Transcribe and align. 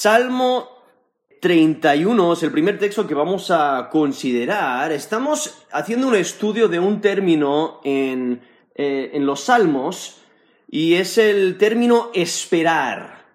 Salmo 0.00 0.66
31 1.42 2.32
es 2.32 2.42
el 2.42 2.50
primer 2.50 2.78
texto 2.78 3.06
que 3.06 3.12
vamos 3.12 3.50
a 3.50 3.90
considerar. 3.92 4.92
Estamos 4.92 5.66
haciendo 5.72 6.08
un 6.08 6.14
estudio 6.14 6.68
de 6.68 6.80
un 6.80 7.02
término 7.02 7.82
en, 7.84 8.40
eh, 8.74 9.10
en 9.12 9.26
los 9.26 9.42
Salmos 9.42 10.22
y 10.70 10.94
es 10.94 11.18
el 11.18 11.58
término 11.58 12.08
esperar. 12.14 13.26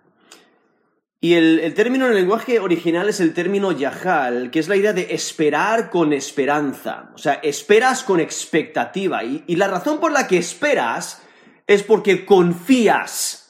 Y 1.21 1.36
el, 1.36 1.71
término 1.75 2.05
en 2.05 2.14
el 2.14 2.18
lenguaje 2.18 2.59
original 2.59 3.09
es 3.09 3.20
el 3.20 3.36
término 3.36 3.71
yahal, 3.71 4.50
que 4.50 4.57
es 4.57 4.68
la 4.68 4.75
idea 4.75 4.93
de 4.93 5.13
esperar 5.13 5.91
con 5.91 6.13
esperanza. 6.13 7.11
O 7.13 7.20
sea, 7.20 7.36
esperas 7.43 8.02
con 8.02 8.20
expectativa. 8.20 9.23
Y, 9.23 9.43
y 9.45 9.55
la 9.57 9.68
razón 9.68 10.00
por 10.00 10.11
la 10.11 10.27
que 10.27 10.39
esperas 10.39 11.21
es 11.68 11.84
porque 11.84 12.25
confías. 12.25 13.45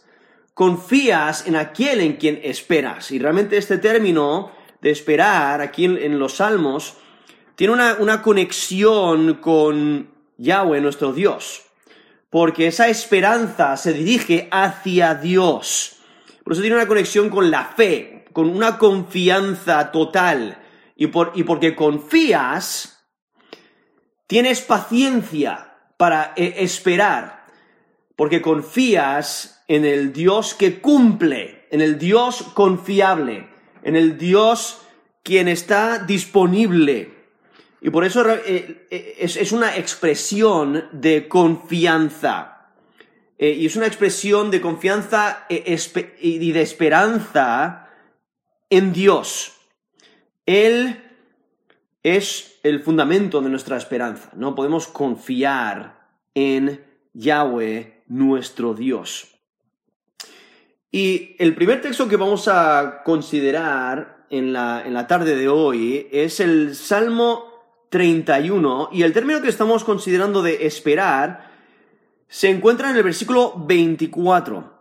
Confías 0.56 1.48
en 1.48 1.58
aquel 1.58 2.00
en 2.00 2.14
quien 2.14 2.40
esperas. 2.44 3.12
Y 3.12 3.20
realmente 3.20 3.58
este 3.58 3.78
término 3.78 4.54
de 4.82 4.90
esperar 4.90 5.60
aquí 5.60 5.84
en, 5.84 6.18
los 6.18 6.38
Salmos 6.38 6.96
tiene 7.56 7.74
una, 7.74 7.98
una 8.00 8.22
conexión 8.22 9.36
con 9.36 10.10
Yahweh, 10.38 10.80
nuestro 10.80 11.12
Dios. 11.12 11.64
Porque 12.30 12.68
esa 12.68 12.88
esperanza 12.88 13.76
se 13.76 13.92
dirige 13.92 14.48
hacia 14.50 15.16
Dios. 15.16 15.98
Por 16.46 16.54
eso 16.54 16.62
tiene 16.62 16.78
una 16.78 16.88
conexión 16.88 17.30
con 17.30 17.52
la 17.52 17.66
fe, 17.66 18.24
con 18.32 18.50
una 18.50 18.78
confianza 18.78 19.92
total. 19.92 20.58
Y, 20.96 21.06
y 21.08 21.44
porque 21.44 21.76
confías, 21.76 23.06
tienes 24.26 24.62
paciencia 24.62 25.74
para 25.98 26.32
eh, 26.38 26.56
esperar. 26.60 27.48
Porque 28.16 28.42
confías 28.42 29.55
en 29.68 29.86
el 29.86 30.14
Dios 30.14 30.54
que 30.54 30.80
cumple, 30.80 31.68
en 31.72 31.82
el 31.82 31.98
Dios 31.98 32.44
confiable, 32.54 33.48
en 33.84 33.96
el 33.96 34.18
Dios 34.18 34.82
quien 35.24 35.48
está 35.48 36.00
disponible. 36.00 37.14
Y 37.82 37.90
por 37.90 38.06
eso 38.06 38.28
eh, 38.30 38.88
eh, 38.90 39.16
es 39.20 39.52
una 39.52 39.76
expresión 39.78 40.88
de 40.92 41.28
confianza. 41.28 42.72
Eh, 43.38 43.52
y 43.52 43.66
es 43.66 43.76
una 43.76 43.88
expresión 43.88 44.50
de 44.50 44.62
confianza 44.62 45.46
y 45.50 46.52
de 46.52 46.62
esperanza 46.62 47.90
en 48.70 48.94
Dios. 48.94 49.54
Él 50.46 51.02
es 52.02 52.60
el 52.64 52.82
fundamento 52.82 53.42
de 53.42 53.50
nuestra 53.50 53.78
esperanza, 53.78 54.30
¿no? 54.36 54.56
Podemos 54.56 54.88
confiar 54.88 56.08
en 56.34 56.86
Yahweh, 57.14 58.04
nuestro 58.08 58.74
Dios. 58.74 59.35
Y 60.96 61.36
el 61.40 61.56
primer 61.56 61.82
texto 61.82 62.08
que 62.08 62.16
vamos 62.16 62.48
a 62.48 63.02
considerar 63.04 64.26
en 64.30 64.54
la, 64.54 64.82
en 64.86 64.94
la 64.94 65.08
tarde 65.08 65.36
de 65.36 65.50
hoy 65.50 66.08
es 66.10 66.40
el 66.40 66.74
Salmo 66.74 67.52
31 67.90 68.92
y 68.94 69.04
el 69.04 69.12
término 69.12 69.42
que 69.42 69.50
estamos 69.50 69.84
considerando 69.84 70.42
de 70.42 70.66
esperar 70.66 71.52
se 72.30 72.50
encuentra 72.50 72.92
en 72.92 72.96
el 72.96 73.04
versículo 73.04 73.56
24. 73.58 74.72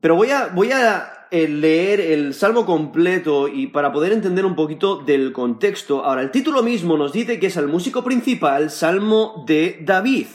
Pero 0.00 0.16
voy 0.16 0.30
a, 0.30 0.46
voy 0.46 0.72
a 0.72 1.28
eh, 1.30 1.46
leer 1.46 2.00
el 2.00 2.32
salmo 2.32 2.64
completo 2.64 3.46
y 3.46 3.66
para 3.66 3.92
poder 3.92 4.14
entender 4.14 4.46
un 4.46 4.56
poquito 4.56 5.02
del 5.02 5.34
contexto. 5.34 6.02
Ahora, 6.02 6.22
el 6.22 6.30
título 6.30 6.62
mismo 6.62 6.96
nos 6.96 7.12
dice 7.12 7.38
que 7.38 7.48
es 7.48 7.58
el 7.58 7.68
músico 7.68 8.02
principal, 8.02 8.70
Salmo 8.70 9.44
de 9.46 9.80
David. 9.82 10.28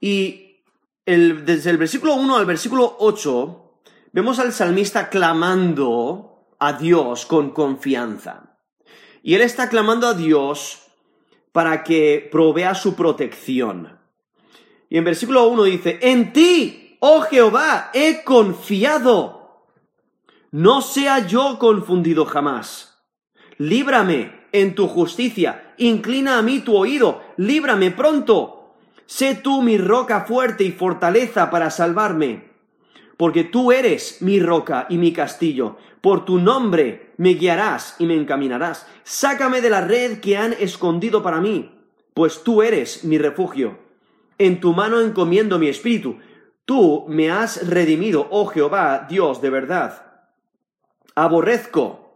Y 0.00 0.49
desde 1.16 1.70
el 1.70 1.78
versículo 1.78 2.14
1 2.14 2.36
al 2.36 2.46
versículo 2.46 2.96
8 3.00 3.82
vemos 4.12 4.38
al 4.38 4.52
salmista 4.52 5.08
clamando 5.08 6.54
a 6.58 6.74
Dios 6.74 7.26
con 7.26 7.50
confianza. 7.50 8.58
Y 9.22 9.34
él 9.34 9.42
está 9.42 9.68
clamando 9.68 10.06
a 10.06 10.14
Dios 10.14 10.82
para 11.52 11.82
que 11.82 12.28
provea 12.30 12.74
su 12.74 12.94
protección. 12.94 13.98
Y 14.88 14.98
en 14.98 15.04
versículo 15.04 15.48
1 15.48 15.64
dice, 15.64 15.98
en 16.02 16.32
ti, 16.32 16.96
oh 17.00 17.22
Jehová, 17.22 17.90
he 17.92 18.22
confiado. 18.24 19.66
No 20.52 20.82
sea 20.82 21.26
yo 21.26 21.58
confundido 21.58 22.24
jamás. 22.24 23.02
Líbrame 23.56 24.48
en 24.52 24.74
tu 24.74 24.88
justicia, 24.88 25.74
inclina 25.78 26.38
a 26.38 26.42
mí 26.42 26.60
tu 26.60 26.76
oído, 26.76 27.22
líbrame 27.36 27.90
pronto. 27.90 28.59
Sé 29.10 29.34
tú 29.34 29.60
mi 29.60 29.76
roca 29.76 30.20
fuerte 30.20 30.62
y 30.62 30.70
fortaleza 30.70 31.50
para 31.50 31.72
salvarme. 31.72 32.44
Porque 33.16 33.42
tú 33.42 33.72
eres 33.72 34.22
mi 34.22 34.38
roca 34.38 34.86
y 34.88 34.98
mi 34.98 35.12
castillo. 35.12 35.78
Por 36.00 36.24
tu 36.24 36.38
nombre 36.38 37.10
me 37.16 37.30
guiarás 37.30 37.96
y 37.98 38.06
me 38.06 38.14
encaminarás. 38.14 38.86
Sácame 39.02 39.62
de 39.62 39.70
la 39.70 39.80
red 39.80 40.20
que 40.20 40.36
han 40.36 40.52
escondido 40.52 41.24
para 41.24 41.40
mí, 41.40 41.74
pues 42.14 42.44
tú 42.44 42.62
eres 42.62 43.02
mi 43.02 43.18
refugio 43.18 43.80
en 44.38 44.60
tu 44.60 44.74
mano 44.74 45.00
encomiendo 45.00 45.58
mi 45.58 45.66
espíritu. 45.66 46.18
Tú 46.64 47.04
me 47.08 47.32
has 47.32 47.68
redimido, 47.68 48.28
oh 48.30 48.46
Jehová, 48.46 49.08
Dios 49.10 49.42
de 49.42 49.50
verdad. 49.50 50.06
Aborrezco 51.16 52.14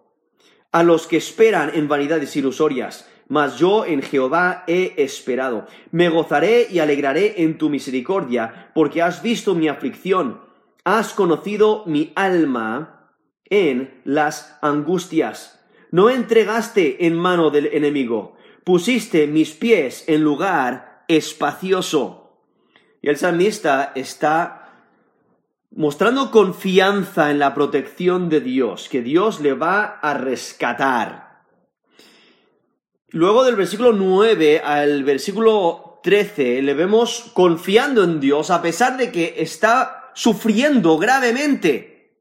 a 0.70 0.84
los 0.84 1.08
que 1.08 1.16
esperan 1.16 1.72
en 1.74 1.88
vanidades 1.88 2.36
ilusorias, 2.36 3.10
mas 3.28 3.58
yo 3.58 3.84
en 3.84 4.02
Jehová 4.02 4.64
he 4.66 4.94
esperado. 4.98 5.66
Me 5.90 6.08
gozaré 6.08 6.68
y 6.70 6.78
alegraré 6.78 7.42
en 7.42 7.58
tu 7.58 7.70
misericordia, 7.70 8.70
porque 8.74 9.02
has 9.02 9.22
visto 9.22 9.54
mi 9.54 9.68
aflicción, 9.68 10.40
has 10.84 11.12
conocido 11.12 11.84
mi 11.86 12.12
alma 12.14 13.10
en 13.46 14.00
las 14.04 14.58
angustias. 14.62 15.60
No 15.90 16.10
entregaste 16.10 17.06
en 17.06 17.14
mano 17.14 17.50
del 17.50 17.66
enemigo, 17.66 18.36
pusiste 18.64 19.26
mis 19.26 19.52
pies 19.52 20.04
en 20.08 20.22
lugar 20.22 21.04
espacioso. 21.08 22.40
Y 23.00 23.08
el 23.08 23.16
salmista 23.16 23.92
está 23.94 24.64
mostrando 25.70 26.30
confianza 26.30 27.30
en 27.30 27.38
la 27.38 27.54
protección 27.54 28.28
de 28.28 28.40
Dios, 28.40 28.88
que 28.88 29.02
Dios 29.02 29.40
le 29.40 29.54
va 29.54 29.84
a 29.84 30.14
rescatar. 30.14 31.33
Luego 33.14 33.44
del 33.44 33.54
versículo 33.54 33.92
9 33.92 34.58
al 34.58 35.04
versículo 35.04 36.00
13 36.02 36.60
le 36.62 36.74
vemos 36.74 37.30
confiando 37.32 38.02
en 38.02 38.18
Dios 38.18 38.50
a 38.50 38.60
pesar 38.60 38.96
de 38.96 39.12
que 39.12 39.36
está 39.38 40.10
sufriendo 40.14 40.98
gravemente. 40.98 42.18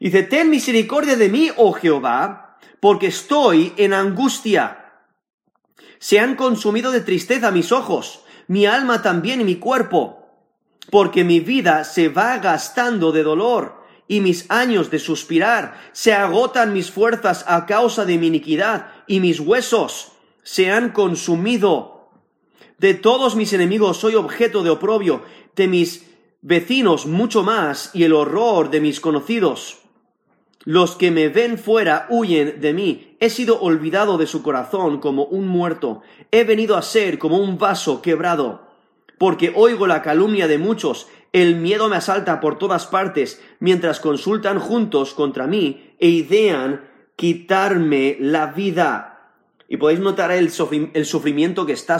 Dice, 0.00 0.22
ten 0.22 0.48
misericordia 0.48 1.16
de 1.16 1.28
mí, 1.28 1.50
oh 1.58 1.74
Jehová, 1.74 2.56
porque 2.80 3.08
estoy 3.08 3.74
en 3.76 3.92
angustia 3.92 4.78
se 5.98 6.18
han 6.18 6.34
consumido 6.34 6.92
de 6.92 7.02
tristeza 7.02 7.50
mis 7.50 7.70
ojos, 7.70 8.24
mi 8.48 8.64
alma 8.64 9.02
también 9.02 9.42
y 9.42 9.44
mi 9.44 9.56
cuerpo, 9.56 10.30
porque 10.90 11.24
mi 11.24 11.40
vida 11.40 11.84
se 11.84 12.08
va 12.08 12.38
gastando 12.38 13.12
de 13.12 13.22
dolor 13.22 13.84
y 14.08 14.20
mis 14.20 14.50
años 14.50 14.90
de 14.90 14.98
suspirar, 14.98 15.78
se 15.92 16.14
agotan 16.14 16.72
mis 16.72 16.90
fuerzas 16.90 17.44
a 17.46 17.66
causa 17.66 18.06
de 18.06 18.16
mi 18.16 18.28
iniquidad 18.28 18.86
y 19.06 19.20
mis 19.20 19.38
huesos 19.38 20.11
se 20.42 20.70
han 20.70 20.90
consumido. 20.90 22.10
De 22.78 22.94
todos 22.94 23.36
mis 23.36 23.52
enemigos 23.52 23.98
soy 23.98 24.14
objeto 24.14 24.62
de 24.62 24.70
oprobio, 24.70 25.22
de 25.54 25.68
mis 25.68 26.10
vecinos 26.40 27.06
mucho 27.06 27.42
más 27.42 27.90
y 27.94 28.02
el 28.04 28.12
horror 28.12 28.70
de 28.70 28.80
mis 28.80 29.00
conocidos. 29.00 29.78
Los 30.64 30.94
que 30.94 31.10
me 31.10 31.28
ven 31.28 31.58
fuera 31.58 32.06
huyen 32.08 32.60
de 32.60 32.72
mí. 32.72 33.16
He 33.18 33.30
sido 33.30 33.60
olvidado 33.60 34.16
de 34.16 34.26
su 34.26 34.42
corazón 34.42 35.00
como 35.00 35.24
un 35.24 35.48
muerto. 35.48 36.02
He 36.30 36.44
venido 36.44 36.76
a 36.76 36.82
ser 36.82 37.18
como 37.18 37.38
un 37.38 37.58
vaso 37.58 38.00
quebrado. 38.00 38.68
Porque 39.18 39.52
oigo 39.54 39.86
la 39.86 40.02
calumnia 40.02 40.46
de 40.46 40.58
muchos. 40.58 41.08
El 41.32 41.56
miedo 41.56 41.88
me 41.88 41.96
asalta 41.96 42.40
por 42.40 42.58
todas 42.58 42.86
partes, 42.86 43.42
mientras 43.58 44.00
consultan 44.00 44.60
juntos 44.60 45.14
contra 45.14 45.46
mí 45.46 45.94
e 45.98 46.08
idean 46.08 46.84
quitarme 47.16 48.16
la 48.20 48.46
vida. 48.46 49.11
Y 49.72 49.78
podéis 49.78 50.00
notar 50.00 50.30
el, 50.32 50.50
sufrimiento 50.50 51.64
que 51.64 51.72
está, 51.72 51.96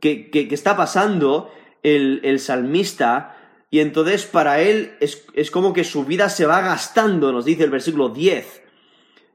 que, 0.00 0.48
está 0.50 0.74
pasando 0.74 1.52
el, 1.82 2.22
el 2.24 2.40
salmista 2.40 3.36
y 3.70 3.80
entonces 3.80 4.24
para 4.24 4.60
él 4.60 4.96
es, 5.00 5.50
como 5.50 5.74
que 5.74 5.84
su 5.84 6.06
vida 6.06 6.30
se 6.30 6.46
va 6.46 6.62
gastando, 6.62 7.30
nos 7.30 7.44
dice 7.44 7.64
el 7.64 7.70
versículo 7.70 8.08
10. 8.08 8.62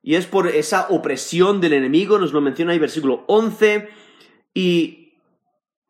Y 0.01 0.15
es 0.15 0.25
por 0.25 0.47
esa 0.47 0.88
opresión 0.89 1.62
del 1.62 1.74
enemigo, 1.74 2.18
nos 2.18 2.33
lo 2.33 2.41
menciona 2.41 2.71
ahí 2.71 2.79
versículo 2.79 3.25
11. 3.27 3.89
Y 4.56 5.13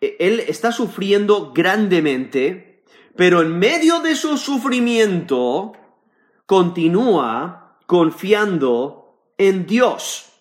él 0.02 0.42
está 0.42 0.74
sufriendo 0.74 1.54
grandemente, 1.54 2.84
pero 3.16 3.42
en 3.42 3.58
medio 3.60 4.02
de 4.02 4.14
su 4.16 4.38
sufrimiento 4.38 5.72
continúa 6.46 7.80
confiando 7.86 9.32
en 9.38 9.66
Dios. 9.66 10.37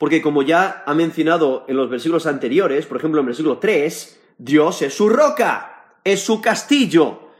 Porque 0.00 0.20
como 0.20 0.42
ya 0.42 0.82
ha 0.84 0.94
mencionado 0.94 1.64
en 1.68 1.76
los 1.76 1.88
versículos 1.88 2.26
anteriores, 2.26 2.86
por 2.86 2.96
ejemplo 2.96 3.20
en 3.20 3.26
versículo 3.26 3.58
3, 3.58 4.20
Dios 4.38 4.82
es 4.82 4.94
su 4.94 5.08
roca 5.08 5.70
es 6.04 6.22
su 6.22 6.40
castillo, 6.40 7.30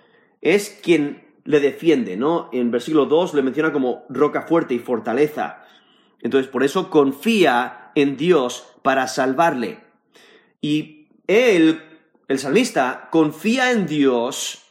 es 0.40 0.78
quien 0.82 1.26
le 1.44 1.60
defiende, 1.60 2.16
¿no? 2.16 2.48
En 2.52 2.70
versículo 2.70 3.06
2 3.06 3.34
le 3.34 3.42
menciona 3.42 3.72
como 3.72 4.04
roca 4.08 4.42
fuerte 4.42 4.74
y 4.74 4.78
fortaleza. 4.78 5.64
Entonces, 6.20 6.50
por 6.50 6.62
eso 6.62 6.90
confía 6.90 7.92
en 7.94 8.16
Dios 8.16 8.66
para 8.82 9.08
salvarle. 9.08 9.80
Y 10.60 11.08
él, 11.26 11.82
el 12.28 12.38
salmista, 12.38 13.08
confía 13.10 13.72
en 13.72 13.86
Dios 13.86 14.66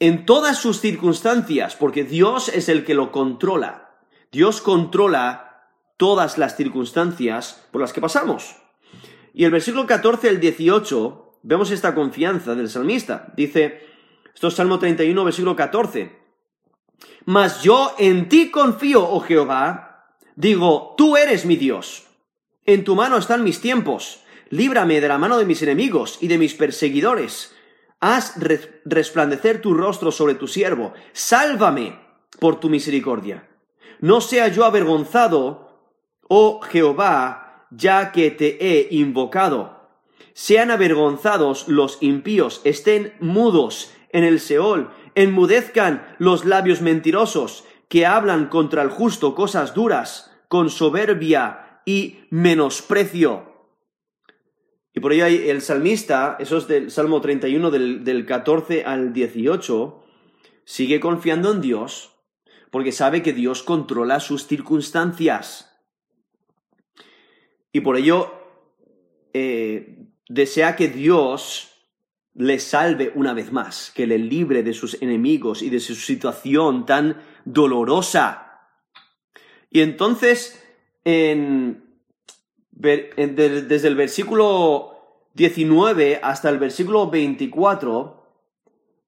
en 0.00 0.26
todas 0.26 0.58
sus 0.58 0.80
circunstancias, 0.80 1.74
porque 1.74 2.04
Dios 2.04 2.48
es 2.48 2.68
el 2.68 2.84
que 2.84 2.94
lo 2.94 3.10
controla. 3.10 3.96
Dios 4.30 4.60
controla 4.60 5.47
todas 5.98 6.38
las 6.38 6.56
circunstancias 6.56 7.66
por 7.70 7.82
las 7.82 7.92
que 7.92 8.00
pasamos. 8.00 8.56
Y 9.34 9.44
el 9.44 9.50
versículo 9.50 9.86
14 9.86 10.30
al 10.30 10.40
18, 10.40 11.40
vemos 11.42 11.70
esta 11.70 11.94
confianza 11.94 12.54
del 12.54 12.70
salmista. 12.70 13.32
Dice, 13.36 13.86
esto 14.34 14.48
es 14.48 14.54
Salmo 14.54 14.78
31, 14.78 15.24
versículo 15.24 15.54
14. 15.54 16.16
Mas 17.26 17.62
yo 17.62 17.94
en 17.98 18.28
ti 18.28 18.50
confío, 18.50 19.06
oh 19.06 19.20
Jehová. 19.20 20.14
Digo, 20.34 20.94
tú 20.96 21.16
eres 21.16 21.44
mi 21.44 21.56
Dios. 21.56 22.06
En 22.64 22.84
tu 22.84 22.94
mano 22.94 23.18
están 23.18 23.44
mis 23.44 23.60
tiempos. 23.60 24.22
Líbrame 24.50 25.00
de 25.00 25.08
la 25.08 25.18
mano 25.18 25.38
de 25.38 25.44
mis 25.44 25.62
enemigos 25.62 26.18
y 26.20 26.28
de 26.28 26.38
mis 26.38 26.54
perseguidores. 26.54 27.54
Haz 28.00 28.34
resplandecer 28.84 29.60
tu 29.60 29.74
rostro 29.74 30.12
sobre 30.12 30.36
tu 30.36 30.46
siervo. 30.46 30.94
Sálvame 31.12 31.98
por 32.38 32.60
tu 32.60 32.70
misericordia. 32.70 33.48
No 34.00 34.20
sea 34.20 34.48
yo 34.48 34.64
avergonzado, 34.64 35.67
oh 36.28 36.60
Jehová, 36.60 37.66
ya 37.70 38.12
que 38.12 38.30
te 38.30 38.58
he 38.64 38.88
invocado. 38.94 39.90
Sean 40.34 40.70
avergonzados 40.70 41.66
los 41.68 41.98
impíos, 42.00 42.60
estén 42.64 43.14
mudos 43.18 43.92
en 44.10 44.24
el 44.24 44.40
Seol, 44.40 44.90
enmudezcan 45.14 46.06
los 46.18 46.44
labios 46.44 46.80
mentirosos, 46.80 47.64
que 47.88 48.06
hablan 48.06 48.46
contra 48.46 48.82
el 48.82 48.90
justo 48.90 49.34
cosas 49.34 49.74
duras, 49.74 50.30
con 50.48 50.70
soberbia 50.70 51.80
y 51.84 52.20
menosprecio. 52.30 53.48
Y 54.94 55.00
por 55.00 55.12
ello 55.12 55.24
hay 55.24 55.48
el 55.48 55.62
salmista, 55.62 56.36
eso 56.38 56.58
es 56.58 56.68
del 56.68 56.90
Salmo 56.90 57.20
31 57.20 57.70
del, 57.70 58.04
del 58.04 58.26
14 58.26 58.84
al 58.84 59.12
18, 59.12 60.04
sigue 60.64 61.00
confiando 61.00 61.52
en 61.52 61.60
Dios 61.60 62.14
porque 62.70 62.92
sabe 62.92 63.22
que 63.22 63.32
Dios 63.32 63.62
controla 63.62 64.20
sus 64.20 64.46
circunstancias. 64.46 65.67
Y 67.72 67.80
por 67.80 67.96
ello 67.96 68.32
eh, 69.32 70.06
desea 70.28 70.76
que 70.76 70.88
Dios 70.88 71.72
le 72.34 72.58
salve 72.58 73.12
una 73.14 73.34
vez 73.34 73.52
más, 73.52 73.90
que 73.94 74.06
le 74.06 74.18
libre 74.18 74.62
de 74.62 74.72
sus 74.72 75.02
enemigos 75.02 75.62
y 75.62 75.70
de 75.70 75.80
su 75.80 75.94
situación 75.94 76.86
tan 76.86 77.20
dolorosa. 77.44 78.68
Y 79.70 79.80
entonces 79.80 80.64
desde 82.78 83.88
el 83.88 83.96
versículo 83.96 85.28
19 85.34 86.20
hasta 86.22 86.48
el 86.50 86.58
versículo 86.58 87.08
24, 87.10 88.24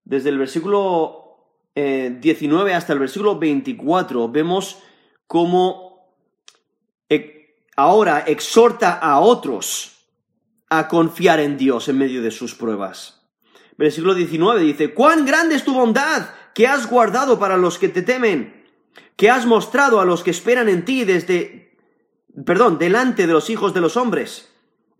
desde 0.04 0.30
el 0.30 0.38
versículo 0.38 1.46
19 1.74 2.70
eh, 2.70 2.74
hasta 2.74 2.92
el 2.92 2.98
versículo 2.98 3.38
24, 3.38 4.28
vemos 4.28 4.82
cómo 5.26 5.89
ahora 7.82 8.24
exhorta 8.26 8.92
a 8.92 9.20
otros 9.20 10.06
a 10.68 10.88
confiar 10.88 11.40
en 11.40 11.56
Dios 11.56 11.88
en 11.88 11.98
medio 11.98 12.22
de 12.22 12.30
sus 12.30 12.54
pruebas. 12.54 13.22
Versículo 13.76 14.14
19 14.14 14.60
dice, 14.60 14.94
cuán 14.94 15.24
grande 15.24 15.54
es 15.54 15.64
tu 15.64 15.74
bondad 15.74 16.28
que 16.54 16.66
has 16.66 16.88
guardado 16.88 17.38
para 17.38 17.56
los 17.56 17.78
que 17.78 17.88
te 17.88 18.02
temen, 18.02 18.66
que 19.16 19.30
has 19.30 19.46
mostrado 19.46 20.00
a 20.00 20.04
los 20.04 20.22
que 20.22 20.30
esperan 20.30 20.68
en 20.68 20.84
ti 20.84 21.04
desde 21.04 21.60
perdón, 22.44 22.78
delante 22.78 23.26
de 23.26 23.32
los 23.32 23.50
hijos 23.50 23.74
de 23.74 23.80
los 23.80 23.96
hombres. 23.96 24.52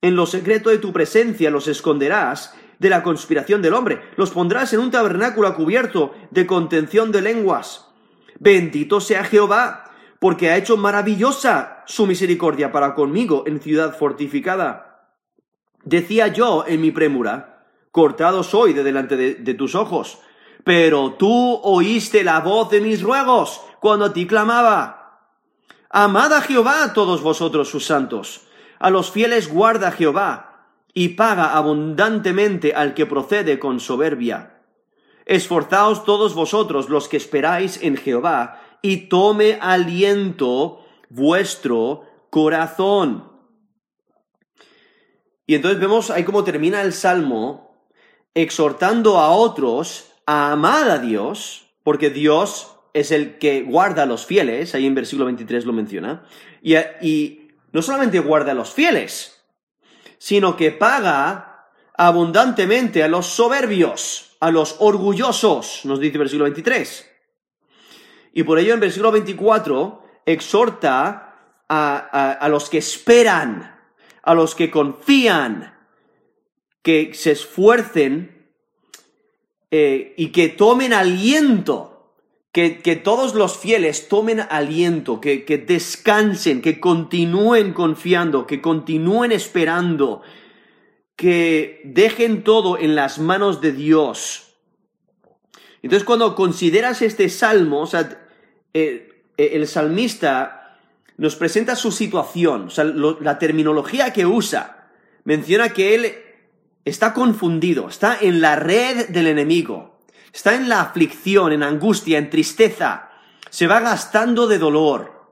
En 0.02 0.16
lo 0.16 0.26
secreto 0.26 0.70
de 0.70 0.78
tu 0.78 0.92
presencia 0.92 1.50
los 1.50 1.68
esconderás 1.68 2.54
de 2.78 2.88
la 2.88 3.02
conspiración 3.02 3.60
del 3.60 3.74
hombre, 3.74 4.00
los 4.16 4.30
pondrás 4.30 4.72
en 4.72 4.80
un 4.80 4.90
tabernáculo 4.90 5.54
cubierto 5.54 6.14
de 6.30 6.46
contención 6.46 7.12
de 7.12 7.20
lenguas. 7.20 7.86
Bendito 8.38 9.00
sea 9.00 9.24
Jehová, 9.24 9.89
porque 10.20 10.50
ha 10.50 10.56
hecho 10.56 10.76
maravillosa 10.76 11.82
su 11.86 12.06
misericordia 12.06 12.70
para 12.70 12.94
conmigo 12.94 13.44
en 13.46 13.60
ciudad 13.60 13.96
fortificada. 13.96 15.08
Decía 15.82 16.28
yo 16.28 16.64
en 16.68 16.82
mi 16.82 16.92
prémura, 16.92 17.64
cortado 17.90 18.44
soy 18.44 18.74
de 18.74 18.84
delante 18.84 19.16
de, 19.16 19.54
tus 19.54 19.74
ojos, 19.74 20.18
pero 20.62 21.14
tú 21.14 21.58
oíste 21.64 22.22
la 22.22 22.40
voz 22.40 22.70
de 22.70 22.82
mis 22.82 23.02
ruegos 23.02 23.62
cuando 23.80 24.04
a 24.04 24.12
ti 24.12 24.26
clamaba. 24.26 25.30
Amad 25.88 26.34
a 26.34 26.42
Jehová 26.42 26.92
todos 26.92 27.22
vosotros 27.22 27.68
sus 27.68 27.86
santos. 27.86 28.42
A 28.78 28.90
los 28.90 29.10
fieles 29.10 29.52
guarda 29.52 29.90
Jehová, 29.90 30.50
y 30.92 31.10
paga 31.10 31.56
abundantemente 31.56 32.74
al 32.74 32.94
que 32.94 33.06
procede 33.06 33.58
con 33.58 33.80
soberbia. 33.80 34.60
Esforzaos 35.24 36.04
todos 36.04 36.34
vosotros 36.34 36.88
los 36.88 37.08
que 37.08 37.16
esperáis 37.16 37.82
en 37.82 37.96
Jehová, 37.96 38.60
y 38.82 39.08
tome 39.08 39.58
aliento 39.60 40.84
vuestro 41.08 42.04
corazón. 42.30 43.30
Y 45.46 45.56
entonces 45.56 45.80
vemos 45.80 46.10
ahí 46.10 46.24
cómo 46.24 46.44
termina 46.44 46.80
el 46.82 46.92
Salmo, 46.92 47.88
exhortando 48.34 49.18
a 49.18 49.30
otros 49.30 50.12
a 50.26 50.52
amar 50.52 50.88
a 50.88 50.98
Dios, 50.98 51.66
porque 51.82 52.10
Dios 52.10 52.76
es 52.94 53.10
el 53.10 53.38
que 53.38 53.62
guarda 53.62 54.04
a 54.04 54.06
los 54.06 54.26
fieles, 54.26 54.74
ahí 54.74 54.86
en 54.86 54.94
versículo 54.94 55.24
23 55.26 55.64
lo 55.64 55.72
menciona, 55.72 56.24
y, 56.62 57.48
no 57.72 57.82
solamente 57.82 58.18
guarda 58.18 58.52
a 58.52 58.54
los 58.54 58.70
fieles, 58.70 59.44
sino 60.18 60.56
que 60.56 60.72
paga 60.72 61.68
abundantemente 61.96 63.02
a 63.02 63.08
los 63.08 63.26
soberbios, 63.26 64.36
a 64.40 64.50
los 64.50 64.76
orgullosos, 64.80 65.82
nos 65.84 66.00
dice 66.00 66.18
versículo 66.18 66.44
23. 66.44 67.08
Y 68.32 68.42
por 68.42 68.58
ello 68.58 68.74
en 68.74 68.80
versículo 68.80 69.12
24 69.12 70.02
exhorta 70.26 71.36
a, 71.68 72.32
a, 72.32 72.48
los 72.48 72.68
que 72.68 72.78
esperan, 72.78 73.78
a 74.22 74.34
los 74.34 74.54
que 74.54 74.70
confían, 74.70 75.74
que 76.82 77.12
se 77.14 77.32
esfuercen 77.32 78.48
eh, 79.70 80.14
y 80.16 80.28
que 80.28 80.48
tomen 80.48 80.92
aliento 80.92 81.90
que, 82.52 83.00
todos 83.02 83.34
los 83.34 83.56
fieles 83.56 84.08
tomen 84.08 84.40
aliento, 84.40 85.20
que, 85.20 85.44
que 85.44 85.58
descansen, 85.58 86.60
que 86.60 86.80
continúen 86.80 87.72
confiando, 87.72 88.46
que 88.46 88.60
continúen 88.60 89.32
esperando, 89.32 90.22
que 91.14 91.80
dejen 91.84 92.42
todo 92.42 92.76
en 92.78 92.94
las 92.96 93.18
manos 93.18 93.60
de 93.60 93.72
Dios. 93.72 94.49
Entonces 95.82 96.04
cuando 96.04 96.34
consideras 96.34 97.02
este 97.02 97.28
salmo, 97.28 97.88
eh, 98.74 99.24
eh, 99.36 99.50
el 99.52 99.66
salmista 99.66 100.78
nos 101.16 101.36
presenta 101.36 101.76
su 101.76 101.92
situación, 101.92 102.68
la 103.20 103.38
terminología 103.38 104.12
que 104.12 104.24
usa, 104.24 104.88
menciona 105.24 105.70
que 105.70 105.94
él 105.94 106.14
está 106.84 107.12
confundido, 107.12 107.88
está 107.88 108.18
en 108.20 108.40
la 108.40 108.56
red 108.56 109.08
del 109.10 109.26
enemigo 109.26 109.90
está 110.32 110.54
en 110.54 110.68
la 110.68 110.80
aflicción, 110.80 111.52
en 111.52 111.62
angustia, 111.62 112.18
en 112.18 112.30
tristeza, 112.30 113.10
se 113.50 113.66
va 113.66 113.80
gastando 113.80 114.46
de 114.46 114.58
dolor, 114.58 115.28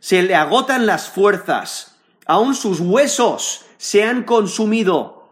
se 0.00 0.22
le 0.22 0.34
agotan 0.34 0.86
las 0.86 1.08
fuerzas, 1.08 1.98
aún 2.26 2.54
sus 2.54 2.80
huesos 2.80 3.64
se 3.78 4.04
han 4.04 4.22
consumido, 4.22 5.28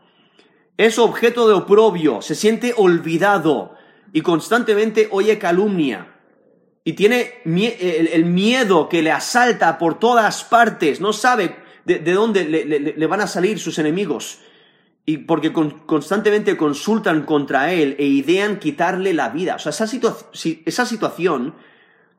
es 0.76 0.98
objeto 0.98 1.48
de 1.48 1.54
oprobio, 1.54 2.20
se 2.20 2.34
siente 2.34 2.74
olvidado 2.76 3.75
y 4.16 4.22
constantemente 4.22 5.08
oye 5.10 5.38
calumnia. 5.38 6.14
Y 6.84 6.94
tiene 6.94 7.34
el, 7.44 8.24
miedo 8.24 8.88
que 8.88 9.02
le 9.02 9.12
asalta 9.12 9.76
por 9.76 9.98
todas 9.98 10.42
partes, 10.42 11.02
no 11.02 11.12
sabe 11.12 11.54
de, 11.84 11.98
dónde 11.98 12.46
le 12.96 13.06
van 13.06 13.20
a 13.20 13.26
salir 13.26 13.58
sus 13.58 13.78
enemigos 13.78 14.38
y 15.04 15.18
porque 15.18 15.52
constantemente 15.52 16.56
consultan 16.56 17.26
contra 17.26 17.74
él 17.74 17.94
e 17.98 18.06
idean 18.06 18.58
quitarle 18.58 19.12
la 19.12 19.28
vida. 19.28 19.56
O 19.56 19.58
sea, 19.58 19.68
esa, 19.68 19.86
esa 20.64 20.86
situación 20.86 21.54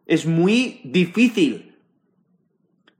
es 0.05 0.27
muy 0.27 0.81
difícil. 0.83 1.77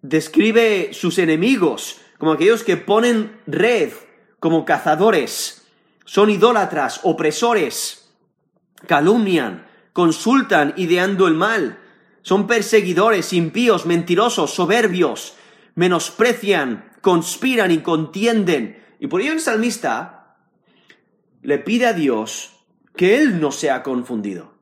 Describe 0.02 0.90
sus 0.94 1.20
enemigos 1.20 2.02
como 2.18 2.32
aquellos 2.32 2.64
que 2.64 2.78
ponen 2.78 3.42
red 3.46 3.92
como 4.40 4.66
cazadores, 4.66 5.68
son 6.04 6.32
idólatras, 6.32 7.02
opresores, 7.04 7.97
calumnian, 8.86 9.66
consultan 9.94 10.74
ideando 10.78 11.28
el 11.28 11.34
mal, 11.34 11.80
son 12.22 12.46
perseguidores, 12.46 13.32
impíos, 13.32 13.86
mentirosos, 13.86 14.54
soberbios, 14.54 15.36
menosprecian, 15.76 16.92
conspiran 17.00 17.72
y 17.72 17.78
contienden. 17.78 18.84
Y 19.00 19.08
por 19.08 19.22
ello 19.22 19.32
el 19.32 19.40
salmista 19.40 20.36
le 21.42 21.58
pide 21.60 21.86
a 21.86 21.94
Dios 21.94 22.52
que 22.98 23.18
él 23.18 23.40
no 23.40 23.54
sea 23.54 23.82
confundido, 23.82 24.56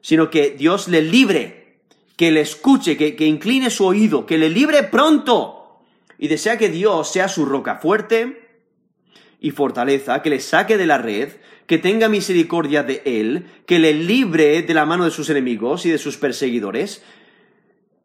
sino 0.00 0.30
que 0.30 0.52
Dios 0.52 0.88
le 0.88 1.02
libre, 1.02 1.80
que 2.16 2.30
le 2.30 2.40
escuche, 2.40 2.96
que, 2.96 3.14
que 3.14 3.26
incline 3.26 3.68
su 3.68 3.84
oído, 3.84 4.24
que 4.24 4.38
le 4.38 4.48
libre 4.48 4.84
pronto. 4.84 5.82
Y 6.16 6.28
desea 6.28 6.56
que 6.56 6.70
Dios 6.70 7.12
sea 7.12 7.28
su 7.28 7.44
roca 7.44 7.76
fuerte 7.76 8.62
y 9.38 9.50
fortaleza, 9.50 10.22
que 10.22 10.30
le 10.30 10.40
saque 10.40 10.78
de 10.78 10.86
la 10.86 10.96
red, 10.96 11.28
que 11.66 11.78
tenga 11.78 12.08
misericordia 12.08 12.82
de 12.82 13.02
él, 13.04 13.46
que 13.66 13.78
le 13.78 13.92
libre 13.92 14.62
de 14.62 14.74
la 14.74 14.86
mano 14.86 15.04
de 15.04 15.10
sus 15.10 15.28
enemigos 15.30 15.84
y 15.84 15.90
de 15.90 15.98
sus 15.98 16.16
perseguidores, 16.16 17.02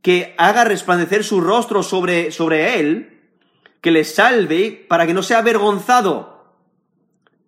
que 0.01 0.33
haga 0.37 0.63
resplandecer 0.63 1.23
su 1.23 1.41
rostro 1.41 1.83
sobre, 1.83 2.31
sobre 2.31 2.79
él, 2.79 3.19
que 3.81 3.91
le 3.91 4.03
salve 4.03 4.85
para 4.87 5.05
que 5.05 5.13
no 5.13 5.21
sea 5.23 5.39
avergonzado. 5.39 6.55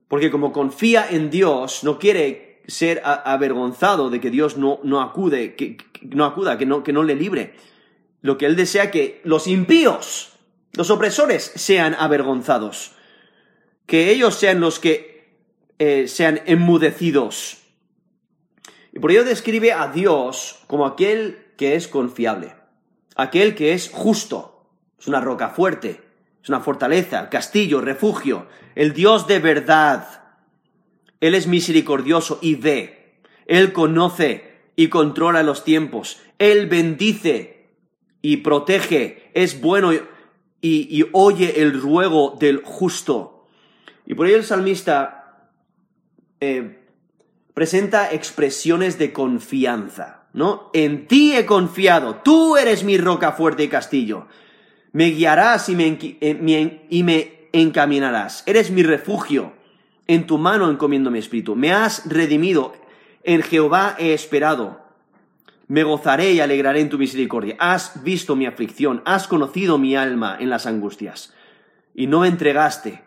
Porque 0.08 0.30
como 0.30 0.54
confía 0.54 1.08
en 1.10 1.32
Dios, 1.32 1.84
no 1.84 1.98
quiere 1.98 2.62
ser 2.68 3.02
avergonzado 3.04 4.10
de 4.10 4.22
que 4.22 4.30
Dios 4.30 4.58
no, 4.58 4.80
no 4.84 5.02
acude, 5.02 5.56
que, 5.56 5.78
no 6.04 6.26
acuda, 6.26 6.58
que 6.58 6.66
no, 6.66 6.84
que 6.84 6.94
no 6.94 7.04
le 7.04 7.16
libre. 7.16 7.56
Lo 8.22 8.38
que 8.38 8.46
él 8.46 8.56
desea 8.56 8.92
que 8.92 9.20
los 9.24 9.48
impíos, 9.48 10.34
los 10.74 10.92
opresores, 10.92 11.52
sean 11.56 11.96
avergonzados. 11.98 12.94
Que 13.88 14.12
ellos 14.12 14.36
sean 14.36 14.60
los 14.60 14.80
que 14.80 15.13
eh, 15.80 16.08
sean 16.08 16.42
enmudecidos. 16.46 17.60
Y 18.92 19.00
por 19.00 19.12
ello 19.12 19.24
describe 19.24 19.74
a 19.74 19.88
Dios 19.88 20.60
como 20.68 20.86
aquel 20.86 21.48
que 21.58 21.76
es 21.76 21.88
confiable, 21.88 22.54
aquel 23.16 23.56
que 23.56 23.74
es 23.74 23.90
justo, 23.90 24.68
es 25.00 25.08
una 25.08 25.20
roca 25.20 25.50
fuerte, 25.50 26.02
es 26.42 26.50
una 26.50 26.60
fortaleza, 26.60 27.30
castillo, 27.30 27.82
refugio, 27.82 28.48
el 28.76 28.94
Dios 28.94 29.28
de 29.28 29.40
verdad. 29.40 30.24
Él 31.22 31.36
es 31.36 31.48
misericordioso 31.48 32.40
y 32.42 32.56
ve, 32.56 33.20
Él 33.46 33.74
conoce 33.74 34.54
y 34.76 34.90
controla 34.90 35.42
los 35.42 35.64
tiempos, 35.64 36.20
Él 36.38 36.68
bendice 36.68 37.70
y 38.22 38.38
protege, 38.38 39.32
es 39.34 39.62
bueno 39.62 39.92
y, 40.62 41.06
oye 41.12 41.62
el 41.62 41.80
ruego 41.80 42.38
del 42.40 42.62
justo. 42.64 43.48
Y 44.06 44.16
por 44.16 44.28
ello 44.28 44.38
el 44.38 44.44
salmista 44.44 45.23
eh, 46.44 46.80
presenta 47.54 48.12
expresiones 48.12 48.98
de 48.98 49.14
confianza. 49.14 50.24
¿no? 50.34 50.70
En 50.74 51.08
ti 51.08 51.36
he 51.36 51.46
confiado, 51.46 52.16
tú 52.24 52.58
eres 52.58 52.84
mi 52.84 52.98
roca 52.98 53.32
fuerte 53.32 53.64
y 53.64 53.68
castillo. 53.68 54.28
Me 54.92 55.06
guiarás 55.12 55.70
y 55.70 55.76
me, 55.76 55.98
eh, 56.02 56.88
y 56.90 57.04
me 57.04 57.48
encaminarás. 57.52 58.44
Eres 58.46 58.72
mi 58.72 58.84
refugio. 58.84 59.54
En 60.06 60.28
tu 60.28 60.38
mano 60.38 60.70
encomiendo 60.70 61.12
mi 61.12 61.20
espíritu. 61.20 61.56
Me 61.56 61.72
has 61.72 62.08
redimido. 62.10 62.74
En 63.24 63.42
Jehová 63.42 63.96
he 63.98 64.14
esperado. 64.14 64.82
Me 65.68 65.84
gozaré 65.84 66.34
y 66.34 66.42
alegraré 66.42 66.82
en 66.82 66.90
tu 66.90 66.98
misericordia. 66.98 67.56
Has 67.58 68.04
visto 68.04 68.36
mi 68.36 68.46
aflicción. 68.46 69.02
Has 69.06 69.28
conocido 69.28 69.78
mi 69.78 69.96
alma 69.96 70.38
en 70.40 70.50
las 70.50 70.66
angustias. 70.66 71.34
Y 71.96 72.08
no 72.08 72.20
me 72.20 72.28
entregaste. 72.28 73.04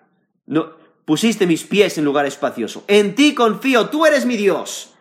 No, 0.46 0.70
pusiste 1.06 1.46
mis 1.46 1.64
pies 1.64 1.96
en 1.96 2.04
lugar 2.04 2.26
espacioso. 2.26 2.84
En 2.86 3.14
ti 3.14 3.34
confío. 3.34 3.88
Tú 3.88 4.04
eres 4.04 4.26
mi 4.26 4.36
Dios 4.36 4.92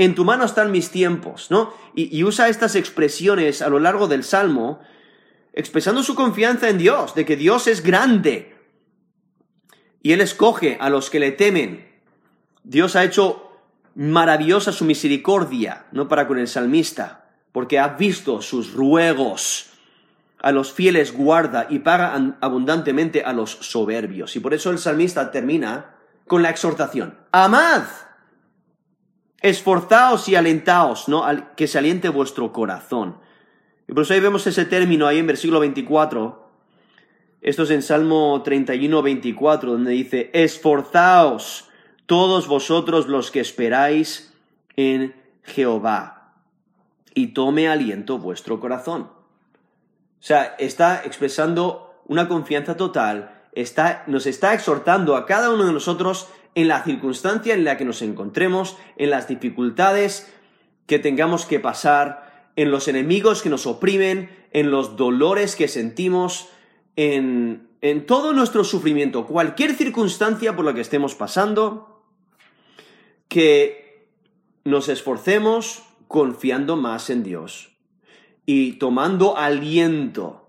en 0.00 0.14
tu 0.14 0.24
mano 0.24 0.46
están 0.46 0.70
mis 0.70 0.88
tiempos, 0.88 1.50
¿no? 1.50 1.74
Y, 1.94 2.24
usa 2.24 2.48
estas 2.48 2.74
expresiones 2.74 3.60
a 3.60 3.68
lo 3.68 3.78
largo 3.78 4.08
del 4.08 4.24
Salmo, 4.24 4.80
expresando 5.52 6.02
su 6.02 6.14
confianza 6.14 6.70
en 6.70 6.78
Dios, 6.78 7.14
de 7.14 7.26
que 7.26 7.36
Dios 7.36 7.66
es 7.66 7.82
grande. 7.82 8.56
Y 10.02 10.12
Él 10.12 10.22
escoge 10.22 10.78
a 10.80 10.88
los 10.88 11.10
que 11.10 11.20
le 11.20 11.32
temen. 11.32 11.86
Dios 12.64 12.96
ha 12.96 13.04
hecho 13.04 13.52
maravillosa 13.94 14.72
su 14.72 14.86
misericordia, 14.86 15.84
no 15.92 16.08
para 16.08 16.26
con 16.26 16.38
el 16.38 16.48
salmista, 16.48 17.28
porque 17.52 17.78
ha 17.78 17.88
visto 17.88 18.40
sus 18.40 18.72
ruegos. 18.72 19.69
A 20.42 20.52
los 20.52 20.72
fieles 20.72 21.12
guarda 21.12 21.66
y 21.68 21.80
paga 21.80 22.14
abundantemente 22.40 23.22
a 23.22 23.32
los 23.32 23.50
soberbios. 23.50 24.36
Y 24.36 24.40
por 24.40 24.54
eso 24.54 24.70
el 24.70 24.78
salmista 24.78 25.30
termina 25.30 25.96
con 26.26 26.42
la 26.42 26.50
exhortación. 26.50 27.18
Amad 27.32 27.84
Esforzaos 29.42 30.28
y 30.28 30.34
alentaos, 30.34 31.08
¿no? 31.08 31.24
Que 31.56 31.66
se 31.66 31.78
aliente 31.78 32.10
vuestro 32.10 32.52
corazón. 32.52 33.16
Y 33.88 33.92
por 33.92 34.02
eso 34.02 34.12
ahí 34.12 34.20
vemos 34.20 34.46
ese 34.46 34.66
término 34.66 35.06
ahí 35.06 35.18
en 35.18 35.26
versículo 35.26 35.60
24. 35.60 36.50
Esto 37.40 37.62
es 37.62 37.70
en 37.70 37.82
Salmo 37.82 38.42
31, 38.44 39.02
24, 39.02 39.72
donde 39.72 39.92
dice, 39.92 40.30
esforzaos 40.34 41.70
todos 42.04 42.48
vosotros 42.48 43.06
los 43.08 43.30
que 43.30 43.40
esperáis 43.40 44.34
en 44.76 45.14
Jehová, 45.42 46.34
y 47.14 47.28
tome 47.28 47.68
aliento 47.68 48.18
vuestro 48.18 48.60
corazón. 48.60 49.10
O 50.20 50.22
sea, 50.22 50.54
está 50.58 51.02
expresando 51.04 52.02
una 52.04 52.28
confianza 52.28 52.76
total, 52.76 53.44
está, 53.52 54.04
nos 54.06 54.26
está 54.26 54.52
exhortando 54.52 55.16
a 55.16 55.24
cada 55.24 55.50
uno 55.50 55.64
de 55.64 55.72
nosotros 55.72 56.28
en 56.54 56.68
la 56.68 56.82
circunstancia 56.82 57.54
en 57.54 57.64
la 57.64 57.78
que 57.78 57.86
nos 57.86 58.02
encontremos, 58.02 58.76
en 58.96 59.10
las 59.10 59.28
dificultades 59.28 60.30
que 60.86 60.98
tengamos 60.98 61.46
que 61.46 61.58
pasar, 61.58 62.50
en 62.56 62.70
los 62.70 62.86
enemigos 62.88 63.40
que 63.40 63.48
nos 63.48 63.66
oprimen, 63.66 64.28
en 64.52 64.70
los 64.70 64.96
dolores 64.96 65.56
que 65.56 65.68
sentimos, 65.68 66.48
en, 66.96 67.70
en 67.80 68.04
todo 68.04 68.34
nuestro 68.34 68.64
sufrimiento, 68.64 69.26
cualquier 69.26 69.74
circunstancia 69.74 70.54
por 70.54 70.66
la 70.66 70.74
que 70.74 70.82
estemos 70.82 71.14
pasando, 71.14 72.04
que 73.28 74.08
nos 74.64 74.88
esforcemos 74.88 75.84
confiando 76.08 76.76
más 76.76 77.08
en 77.08 77.22
Dios 77.22 77.69
y 78.52 78.72
tomando 78.72 79.38
aliento, 79.38 80.44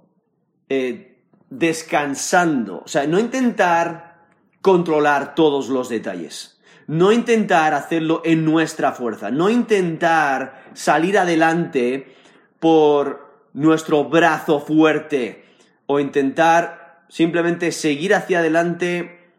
eh, 0.70 1.20
descansando, 1.52 2.82
o 2.84 2.88
sea, 2.88 3.06
no 3.06 3.20
intentar 3.20 4.26
controlar 4.60 5.36
todos 5.36 5.70
los 5.70 5.88
detalles. 5.88 6.60
No 6.88 7.12
intentar 7.12 7.76
hacerlo 7.76 8.24
en 8.26 8.44
nuestra 8.44 8.94
fuerza, 8.94 9.30
no 9.30 9.52
intentar 9.52 10.64
salir 10.74 11.20
adelante 11.20 12.16
por 12.60 13.50
nuestro 13.54 14.06
brazo 14.06 14.62
fuerte 14.62 15.46
o 15.86 16.00
intentar 16.00 17.06
simplemente 17.08 17.72
seguir 17.72 18.16
hacia 18.16 18.40
adelante 18.40 19.30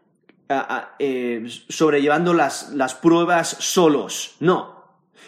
eh, 0.99 1.45
sobrellevando 1.67 2.33
las, 2.33 2.69
las 2.69 2.95
pruebas 2.95 3.57
solos. 3.59 4.37
No, 4.39 4.85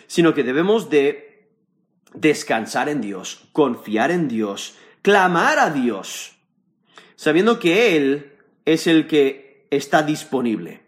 sino 0.07 0.33
que 0.33 0.43
debemos 0.43 0.89
de 0.89 1.24
descansar 2.15 2.89
en 2.89 3.01
Dios, 3.01 3.47
confiar 3.51 4.11
en 4.11 4.27
Dios, 4.27 4.77
clamar 5.01 5.59
a 5.59 5.69
Dios, 5.69 6.35
sabiendo 7.15 7.59
que 7.59 7.95
Él 7.95 8.33
es 8.65 8.87
el 8.87 9.07
que 9.07 9.67
está 9.69 10.03
disponible. 10.03 10.81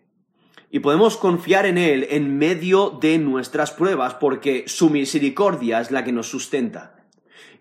Y 0.70 0.80
podemos 0.80 1.18
confiar 1.18 1.66
en 1.66 1.78
Él 1.78 2.08
en 2.10 2.38
medio 2.38 2.90
de 2.90 3.18
nuestras 3.18 3.72
pruebas 3.72 4.16
porque 4.16 4.66
su 4.68 4.90
misericordia 4.90 5.80
es 5.80 5.92
la 5.92 6.04
que 6.04 6.12
nos 6.12 6.28
sustenta. 6.28 7.06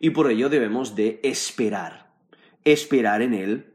Y 0.00 0.10
por 0.10 0.30
ello 0.30 0.48
debemos 0.48 0.96
de 0.96 1.20
esperar, 1.22 2.12
esperar 2.64 3.22
en 3.22 3.34
Él. 3.34 3.72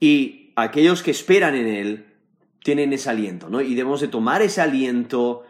Y 0.00 0.52
aquellos 0.56 1.02
que 1.02 1.10
esperan 1.10 1.54
en 1.54 1.66
Él 1.66 2.06
tienen 2.62 2.92
ese 2.94 3.10
aliento, 3.10 3.50
¿no? 3.50 3.60
Y 3.60 3.74
debemos 3.74 4.00
de 4.00 4.08
tomar 4.08 4.40
ese 4.40 4.62
aliento, 4.62 5.42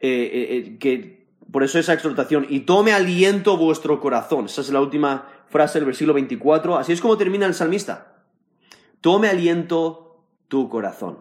eh, 0.00 0.30
eh, 0.32 0.56
eh, 0.56 0.78
que 0.78 1.23
por 1.54 1.62
eso 1.62 1.78
esa 1.78 1.92
exhortación, 1.92 2.48
y 2.50 2.62
tome 2.62 2.92
aliento 2.92 3.56
vuestro 3.56 4.00
corazón. 4.00 4.46
Esa 4.46 4.60
es 4.60 4.70
la 4.70 4.80
última 4.80 5.28
frase 5.46 5.78
del 5.78 5.86
versículo 5.86 6.14
24. 6.14 6.76
Así 6.76 6.90
es 6.92 7.00
como 7.00 7.16
termina 7.16 7.46
el 7.46 7.54
salmista. 7.54 8.24
Tome 9.00 9.28
aliento 9.28 10.24
tu 10.48 10.68
corazón. 10.68 11.20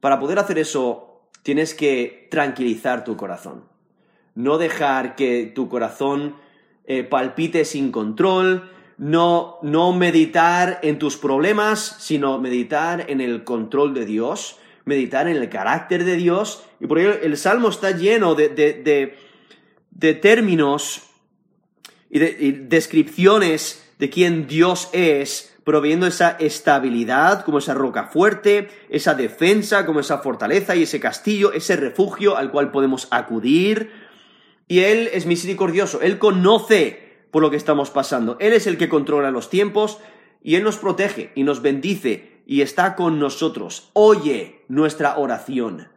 Para 0.00 0.18
poder 0.18 0.38
hacer 0.38 0.56
eso, 0.56 1.20
tienes 1.42 1.74
que 1.74 2.28
tranquilizar 2.30 3.04
tu 3.04 3.18
corazón. 3.18 3.64
No 4.34 4.56
dejar 4.56 5.16
que 5.16 5.52
tu 5.54 5.68
corazón 5.68 6.36
eh, 6.86 7.04
palpite 7.04 7.66
sin 7.66 7.92
control, 7.92 8.70
no, 8.96 9.58
no 9.60 9.92
meditar 9.92 10.80
en 10.82 10.98
tus 10.98 11.18
problemas, 11.18 11.98
sino 12.00 12.38
meditar 12.38 13.04
en 13.10 13.20
el 13.20 13.44
control 13.44 13.92
de 13.92 14.06
Dios, 14.06 14.58
meditar 14.86 15.28
en 15.28 15.36
el 15.36 15.50
carácter 15.50 16.04
de 16.04 16.16
Dios. 16.16 16.64
Y 16.80 16.86
por 16.86 16.98
ello 16.98 17.12
el 17.22 17.36
Salmo 17.36 17.68
está 17.68 17.90
lleno 17.90 18.34
de, 18.34 19.18
términos 19.98 21.02
y 22.10 22.18
de 22.18 22.36
y 22.38 22.52
descripciones 22.52 23.82
de 23.98 24.10
quién 24.10 24.46
Dios 24.46 24.88
es 24.92 25.52
proveyendo 25.64 26.06
esa 26.06 26.30
estabilidad 26.30 27.44
como 27.44 27.58
esa 27.58 27.74
roca 27.74 28.04
fuerte, 28.04 28.68
esa 28.88 29.14
defensa 29.14 29.86
como 29.86 30.00
esa 30.00 30.18
fortaleza 30.18 30.74
y 30.74 30.82
ese 30.82 31.00
castillo, 31.00 31.52
ese 31.52 31.76
refugio 31.76 32.36
al 32.36 32.50
cual 32.50 32.70
podemos 32.70 33.08
acudir. 33.10 33.92
Y 34.66 34.80
Él 34.80 35.08
es 35.12 35.26
misericordioso, 35.26 36.00
Él 36.00 36.18
conoce 36.18 37.26
por 37.30 37.42
lo 37.42 37.50
que 37.50 37.56
estamos 37.56 37.90
pasando, 37.90 38.36
Él 38.40 38.52
es 38.52 38.66
el 38.66 38.76
que 38.76 38.88
controla 38.88 39.30
los 39.30 39.50
tiempos 39.50 39.98
y 40.42 40.56
Él 40.56 40.64
nos 40.64 40.76
protege 40.76 41.30
y 41.34 41.44
nos 41.44 41.62
bendice 41.62 42.42
y 42.46 42.62
está 42.62 42.96
con 42.96 43.18
nosotros, 43.18 43.90
oye 43.92 44.64
nuestra 44.68 45.16
oración. 45.16 45.88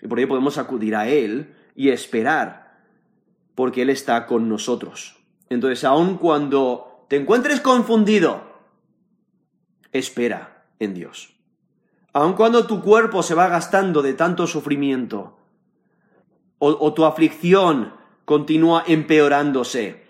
Y 0.00 0.06
por 0.06 0.18
ello 0.18 0.28
podemos 0.28 0.56
acudir 0.56 0.94
a 0.94 1.08
Él 1.08 1.54
y 1.74 1.90
esperar 1.90 2.69
porque 3.60 3.82
Él 3.82 3.90
está 3.90 4.24
con 4.24 4.48
nosotros. 4.48 5.16
Entonces, 5.50 5.84
aun 5.84 6.16
cuando 6.16 7.04
te 7.10 7.16
encuentres 7.16 7.60
confundido, 7.60 8.42
espera 9.92 10.64
en 10.78 10.94
Dios. 10.94 11.36
Aun 12.14 12.32
cuando 12.32 12.66
tu 12.66 12.80
cuerpo 12.80 13.22
se 13.22 13.34
va 13.34 13.48
gastando 13.48 14.00
de 14.00 14.14
tanto 14.14 14.46
sufrimiento, 14.46 15.36
o, 16.58 16.94
tu 16.94 17.04
aflicción 17.04 17.92
continúa 18.24 18.82
empeorándose, 18.86 20.06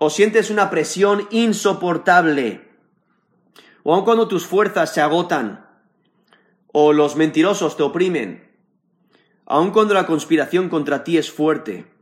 o 0.00 0.10
sientes 0.10 0.50
una 0.50 0.68
presión 0.68 1.28
insoportable, 1.30 2.68
o 3.84 3.94
aun 3.94 4.04
cuando 4.04 4.26
tus 4.26 4.44
fuerzas 4.44 4.92
se 4.92 5.00
agotan, 5.00 5.68
o 6.72 6.92
los 6.92 7.14
mentirosos 7.14 7.76
te 7.76 7.84
oprimen, 7.84 8.50
aun 9.46 9.70
cuando 9.70 9.94
la 9.94 10.04
conspiración 10.04 10.68
contra 10.68 11.04
ti 11.04 11.16
es 11.16 11.30
fuerte, 11.30 11.96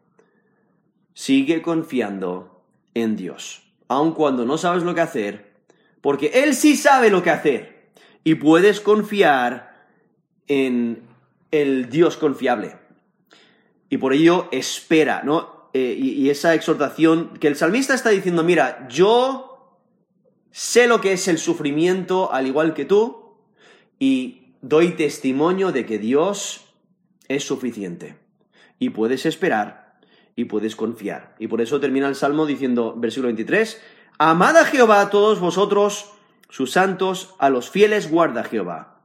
sigue 1.16 1.62
confiando 1.62 2.62
en 2.92 3.16
Dios, 3.16 3.62
aun 3.88 4.12
cuando 4.12 4.44
no 4.44 4.58
sabes 4.58 4.82
lo 4.82 4.94
que 4.94 5.00
hacer, 5.00 5.54
porque 6.02 6.26
Él 6.44 6.54
sí 6.54 6.76
sabe 6.76 7.08
lo 7.08 7.22
que 7.22 7.30
hacer, 7.30 7.88
y 8.22 8.34
puedes 8.34 8.82
confiar 8.82 9.88
en 10.46 11.04
el 11.50 11.88
Dios 11.88 12.18
confiable. 12.18 12.76
Y 13.88 13.96
por 13.96 14.12
ello 14.12 14.48
espera, 14.52 15.22
¿no? 15.24 15.70
Eh, 15.72 15.96
y 15.98 16.28
esa 16.28 16.54
exhortación 16.54 17.38
que 17.38 17.48
el 17.48 17.56
salmista 17.56 17.94
está 17.94 18.10
diciendo, 18.10 18.44
mira, 18.44 18.86
yo 18.90 19.78
sé 20.50 20.86
lo 20.86 21.00
que 21.00 21.14
es 21.14 21.28
el 21.28 21.38
sufrimiento 21.38 22.30
al 22.30 22.46
igual 22.46 22.74
que 22.74 22.84
tú, 22.84 23.38
y 23.98 24.52
doy 24.60 24.90
testimonio 24.90 25.72
de 25.72 25.86
que 25.86 25.98
Dios 25.98 26.66
es 27.28 27.44
suficiente. 27.44 28.18
Y 28.78 28.90
puedes 28.90 29.24
esperar 29.24 29.85
y 30.36 30.44
puedes 30.44 30.76
confiar. 30.76 31.34
Y 31.38 31.48
por 31.48 31.62
eso 31.62 31.80
termina 31.80 32.06
el 32.06 32.14
Salmo 32.14 32.46
diciendo, 32.46 32.94
versículo 32.96 33.28
23, 33.28 33.82
Amad 34.18 34.56
a 34.56 34.66
Jehová 34.66 35.10
todos 35.10 35.40
vosotros, 35.40 36.12
sus 36.50 36.72
santos, 36.72 37.34
a 37.38 37.50
los 37.50 37.70
fieles 37.70 38.10
guarda 38.10 38.44
Jehová. 38.44 39.00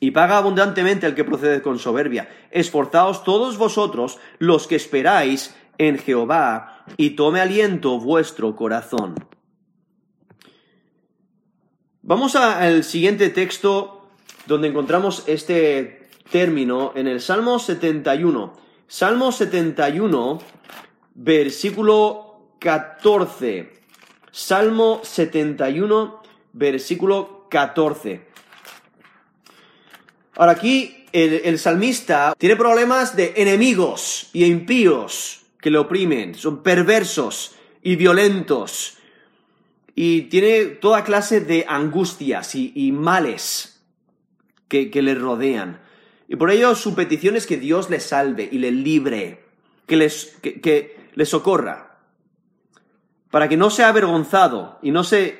Y 0.00 0.12
paga 0.12 0.38
abundantemente 0.38 1.06
el 1.06 1.14
que 1.14 1.24
procede 1.24 1.60
con 1.60 1.78
soberbia. 1.78 2.28
Esforzaos 2.50 3.24
todos 3.24 3.58
vosotros, 3.58 4.18
los 4.38 4.66
que 4.66 4.76
esperáis 4.76 5.54
en 5.78 5.98
Jehová, 5.98 6.84
y 6.96 7.10
tome 7.10 7.40
aliento 7.40 7.98
vuestro 7.98 8.54
corazón. 8.54 9.14
Vamos 12.02 12.36
al 12.36 12.84
siguiente 12.84 13.30
texto 13.30 14.08
donde 14.46 14.68
encontramos 14.68 15.24
este 15.26 16.08
término 16.30 16.92
en 16.94 17.06
el 17.06 17.20
Salmo 17.20 17.58
71. 17.58 18.63
Salmo 18.86 19.32
71, 19.32 20.40
versículo 21.14 22.50
14. 22.58 23.72
Salmo 24.30 25.00
71, 25.02 26.22
versículo 26.52 27.46
14. 27.50 28.26
Ahora 30.36 30.52
aquí 30.52 31.06
el, 31.12 31.58
salmista 31.58 32.34
tiene 32.36 32.56
problemas 32.56 33.16
de 33.16 33.34
enemigos 33.36 34.28
y 34.32 34.44
impíos 34.44 35.42
que 35.60 35.70
le 35.70 35.78
oprimen, 35.78 36.34
son 36.34 36.62
perversos 36.62 37.54
y 37.82 37.96
violentos, 37.96 38.98
y 39.94 40.22
tiene 40.22 40.64
toda 40.66 41.04
clase 41.04 41.40
de 41.40 41.64
angustias 41.68 42.54
y, 42.54 42.92
males 42.92 43.80
que, 44.68 44.90
que 44.90 45.02
le 45.02 45.14
rodean. 45.14 45.80
Y 46.28 46.36
por 46.36 46.50
ello 46.50 46.74
su 46.74 46.94
petición 46.94 47.36
es 47.36 47.46
que 47.46 47.56
Dios 47.56 47.90
le 47.90 48.00
salve 48.00 48.48
y 48.50 48.58
le 48.58 48.70
libre, 48.70 49.44
que, 49.86 49.96
les, 49.96 50.36
que, 50.42 50.96
le 51.14 51.26
socorra, 51.26 51.98
para 53.30 53.48
que 53.48 53.56
no 53.56 53.70
sea 53.70 53.88
avergonzado 53.88 54.78
y 54.82 54.90
no 54.90 55.04
se, 55.04 55.38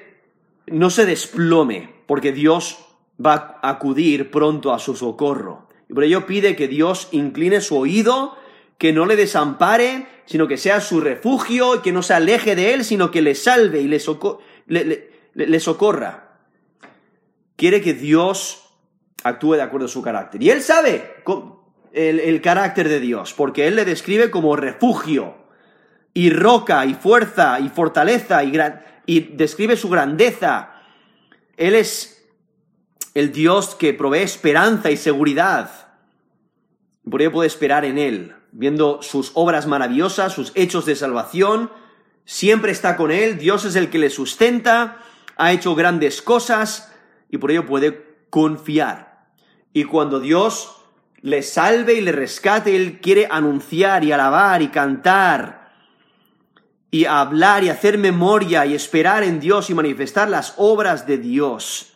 no 0.66 0.90
se 0.90 1.06
desplome, 1.06 1.94
porque 2.06 2.32
Dios 2.32 2.78
va 3.24 3.58
a 3.62 3.70
acudir 3.70 4.30
pronto 4.30 4.72
a 4.72 4.78
su 4.78 4.94
socorro. 4.94 5.68
Y 5.88 5.94
por 5.94 6.04
ello 6.04 6.26
pide 6.26 6.56
que 6.56 6.68
Dios 6.68 7.08
incline 7.12 7.60
su 7.60 7.76
oído, 7.76 8.36
que 8.78 8.92
no 8.92 9.06
le 9.06 9.16
desampare, 9.16 10.06
sino 10.26 10.48
que 10.48 10.58
sea 10.58 10.80
su 10.80 11.00
refugio, 11.00 11.76
y 11.76 11.78
que 11.80 11.92
no 11.92 12.02
se 12.02 12.14
aleje 12.14 12.56
de 12.56 12.74
él, 12.74 12.84
sino 12.84 13.10
que 13.10 13.22
le 13.22 13.34
salve 13.34 13.80
y 13.80 13.88
le, 13.88 15.10
le 15.34 15.60
socorra. 15.60 16.38
Quiere 17.56 17.80
que 17.80 17.94
Dios 17.94 18.63
actúe 19.24 19.54
de 19.54 19.62
acuerdo 19.62 19.86
a 19.86 19.90
su 19.90 20.02
carácter. 20.02 20.40
Y 20.42 20.50
él 20.50 20.62
sabe 20.62 21.16
el, 21.92 22.40
carácter 22.40 22.88
de 22.88 23.00
Dios, 23.00 23.34
porque 23.34 23.66
él 23.66 23.74
le 23.74 23.84
describe 23.84 24.30
como 24.30 24.54
refugio, 24.54 25.42
y 26.12 26.30
roca, 26.30 26.86
y 26.86 26.94
fuerza, 26.94 27.58
y 27.58 27.68
fortaleza, 27.68 28.42
y 28.44 29.20
describe 29.20 29.76
su 29.76 29.88
grandeza. 29.88 30.74
Él 31.56 31.74
es 31.74 32.24
el 33.14 33.32
Dios 33.32 33.74
que 33.74 33.94
provee 33.94 34.18
esperanza 34.18 34.90
y 34.90 34.96
seguridad. 34.96 35.70
Por 37.08 37.20
ello 37.20 37.32
puede 37.32 37.46
esperar 37.48 37.84
en 37.84 37.98
Él, 37.98 38.34
viendo 38.52 39.02
sus 39.02 39.32
obras 39.34 39.66
maravillosas, 39.66 40.32
sus 40.32 40.52
hechos 40.54 40.86
de 40.86 40.96
salvación. 40.96 41.70
Siempre 42.24 42.72
está 42.72 42.96
con 42.96 43.10
Él, 43.10 43.38
Dios 43.38 43.64
es 43.64 43.76
el 43.76 43.90
que 43.90 43.98
le 43.98 44.10
sustenta, 44.10 44.98
ha 45.36 45.52
hecho 45.52 45.74
grandes 45.74 46.22
cosas 46.22 46.92
y 47.30 47.38
por 47.38 47.50
ello 47.50 47.66
puede 47.66 48.16
confiar. 48.30 49.13
Y 49.74 49.84
cuando 49.84 50.20
Dios 50.20 50.76
le 51.20 51.42
salve 51.42 51.94
y 51.94 52.00
le 52.00 52.12
rescate, 52.12 52.76
Él 52.76 53.00
quiere 53.00 53.26
anunciar 53.28 54.04
y 54.04 54.12
alabar 54.12 54.62
y 54.62 54.68
cantar 54.68 55.72
y 56.92 57.06
hablar 57.06 57.64
y 57.64 57.70
hacer 57.70 57.98
memoria 57.98 58.64
y 58.66 58.74
esperar 58.74 59.24
en 59.24 59.40
Dios 59.40 59.68
y 59.68 59.74
manifestar 59.74 60.28
las 60.30 60.54
obras 60.58 61.08
de 61.08 61.18
Dios, 61.18 61.92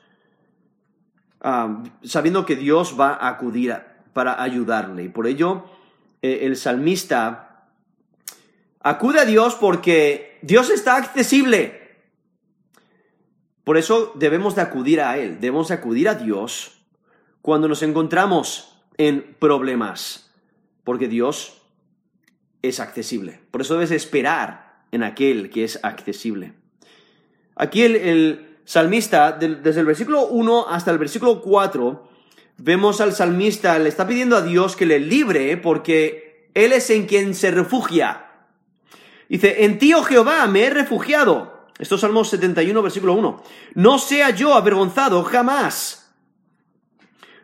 ah, 1.40 1.84
sabiendo 2.02 2.44
que 2.44 2.56
Dios 2.56 2.96
va 2.98 3.10
a 3.10 3.28
acudir 3.28 3.76
para 4.12 4.42
ayudarle. 4.42 5.04
Y 5.04 5.08
por 5.08 5.28
ello, 5.28 5.66
eh, 6.20 6.40
el 6.42 6.56
salmista 6.56 7.68
acude 8.80 9.20
a 9.20 9.24
Dios 9.24 9.54
porque 9.54 10.40
Dios 10.42 10.68
está 10.68 10.96
accesible. 10.96 12.00
Por 13.62 13.76
eso 13.76 14.14
debemos 14.16 14.56
de 14.56 14.62
acudir 14.62 15.00
a 15.00 15.16
Él, 15.16 15.38
debemos 15.38 15.68
de 15.68 15.74
acudir 15.74 16.08
a 16.08 16.16
Dios 16.16 16.77
cuando 17.48 17.66
nos 17.66 17.82
encontramos 17.82 18.74
en 18.98 19.34
problemas, 19.38 20.30
porque 20.84 21.08
Dios 21.08 21.62
es 22.60 22.78
accesible. 22.78 23.40
Por 23.50 23.62
eso 23.62 23.72
debes 23.72 23.90
esperar 23.90 24.82
en 24.92 25.02
aquel 25.02 25.48
que 25.48 25.64
es 25.64 25.82
accesible. 25.82 26.52
Aquí 27.56 27.84
el, 27.84 28.58
salmista, 28.66 29.32
desde 29.32 29.80
el 29.80 29.86
versículo 29.86 30.26
1 30.26 30.68
hasta 30.68 30.90
el 30.90 30.98
versículo 30.98 31.40
4, 31.40 32.10
vemos 32.58 33.00
al 33.00 33.14
salmista, 33.14 33.78
le 33.78 33.88
está 33.88 34.06
pidiendo 34.06 34.36
a 34.36 34.42
Dios 34.42 34.76
que 34.76 34.84
le 34.84 35.00
libre 35.00 35.56
porque 35.56 36.50
Él 36.52 36.74
es 36.74 36.90
en 36.90 37.06
quien 37.06 37.34
se 37.34 37.50
refugia. 37.50 38.26
Dice, 39.26 39.64
en 39.64 39.78
ti, 39.78 39.94
oh 39.94 40.02
Jehová, 40.02 40.46
me 40.48 40.64
he 40.64 40.68
refugiado. 40.68 41.64
Esto 41.78 41.94
es 41.94 42.02
Salmos 42.02 42.28
71, 42.28 42.82
versículo 42.82 43.14
1. 43.14 43.42
No 43.72 43.98
sea 43.98 44.28
yo 44.36 44.52
avergonzado 44.52 45.24
jamás 45.24 46.07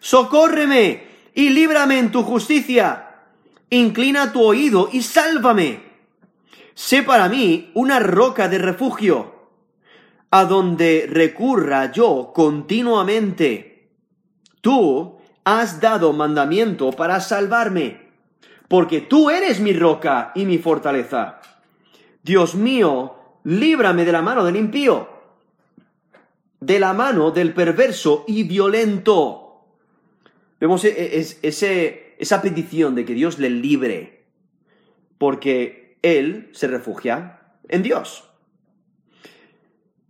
socórreme 0.05 1.03
y 1.35 1.49
líbrame 1.49 1.99
en 1.99 2.13
tu 2.13 2.23
justicia. 2.25 3.23
Inclina 3.71 4.35
tu 4.35 4.43
oído 4.43 4.91
y 4.93 5.01
sálvame. 5.01 5.81
Sé 6.75 7.03
para 7.03 7.31
mí 7.31 7.71
una 7.73 8.01
roca 8.01 8.49
de 8.49 8.59
refugio, 8.59 9.49
a 10.31 10.45
donde 10.45 11.07
recurra 11.11 11.91
yo 11.91 12.33
continuamente. 12.35 13.89
Tú 14.61 15.17
has 15.43 15.81
dado 15.81 16.13
mandamiento 16.13 16.93
para 16.93 17.19
salvarme, 17.21 18.11
porque 18.69 19.01
tú 19.01 19.31
eres 19.31 19.59
mi 19.59 19.73
roca 19.73 20.33
y 20.35 20.45
mi 20.45 20.59
fortaleza. 20.59 21.41
Dios 22.23 22.55
mío, 22.55 23.15
líbrame 23.45 24.05
de 24.05 24.13
la 24.13 24.21
mano 24.21 24.45
del 24.45 24.57
impío, 24.57 25.09
de 26.61 26.79
la 26.79 26.93
mano 26.93 27.31
del 27.31 27.55
perverso 27.55 28.25
y 28.29 28.43
violento 28.43 29.44
Vemos 30.65 30.83
e, 30.87 30.97
e, 30.97 31.21
esa 32.17 32.41
petición 32.41 32.95
de 32.95 33.05
que 33.05 33.13
Dios 33.13 33.39
le 33.39 33.51
libre, 33.51 34.25
porque 35.19 35.99
Él 36.01 36.49
se 36.53 36.69
refugia 36.69 37.53
en 37.69 37.83
Dios. 37.83 38.25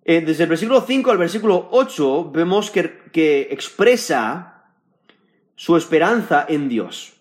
Eh, 0.05 0.21
desde 0.21 0.45
el 0.45 0.51
versículo 0.51 0.83
5 0.83 1.11
al 1.11 1.19
versículo 1.19 1.71
8 1.73 2.31
vemos 2.31 2.71
que, 2.71 3.03
que 3.11 3.49
expresa 3.51 4.71
su 5.57 5.77
esperanza 5.77 6.47
en 6.49 6.69
Dios. 6.69 7.15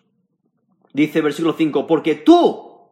Dice 0.93 1.17
el 1.17 1.23
versículo 1.23 1.55
5, 1.57 1.87
porque 1.87 2.13
tú, 2.13 2.87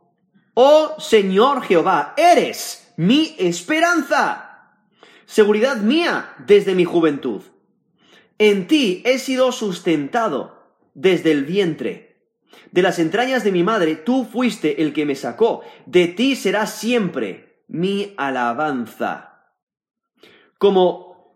oh 0.56 0.96
Señor 0.98 1.62
Jehová, 1.62 2.16
eres 2.18 2.92
mi 2.98 3.36
esperanza, 3.38 4.74
seguridad 5.28 5.78
mía 5.78 6.34
desde 6.40 6.74
mi 6.74 6.84
juventud. 6.84 7.44
En 8.42 8.66
ti 8.66 9.04
he 9.06 9.20
sido 9.20 9.52
sustentado 9.52 10.64
desde 10.96 11.32
el 11.32 11.46
vientre. 11.46 12.26
De 12.72 12.82
las 12.82 12.98
entrañas 12.98 13.44
de 13.44 13.52
mi 13.52 13.62
madre, 13.62 13.96
tú 13.96 14.26
fuiste 14.26 14.82
el 14.82 14.94
que 14.94 15.06
me 15.06 15.14
sacó. 15.14 15.62
De 15.86 16.08
ti 16.08 16.36
será 16.36 16.66
siempre 16.66 17.62
mi 17.68 18.16
alabanza. 18.18 19.44
Como 20.58 21.36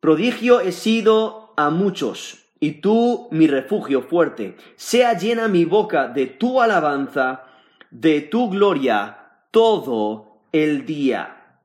prodigio 0.00 0.60
he 0.60 0.72
sido 0.72 1.52
a 1.58 1.68
muchos, 1.68 2.46
y 2.58 2.80
tú 2.80 3.28
mi 3.32 3.48
refugio 3.48 4.00
fuerte. 4.00 4.56
Sea 4.76 5.12
llena 5.12 5.48
mi 5.48 5.66
boca 5.66 6.08
de 6.08 6.24
tu 6.24 6.62
alabanza, 6.62 7.44
de 7.90 8.22
tu 8.22 8.48
gloria, 8.48 9.42
todo 9.50 10.40
el 10.52 10.86
día. 10.86 11.58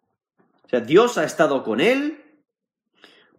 O 0.66 0.68
sea, 0.68 0.82
Dios 0.82 1.18
ha 1.18 1.24
estado 1.24 1.64
con 1.64 1.80
él, 1.80 2.21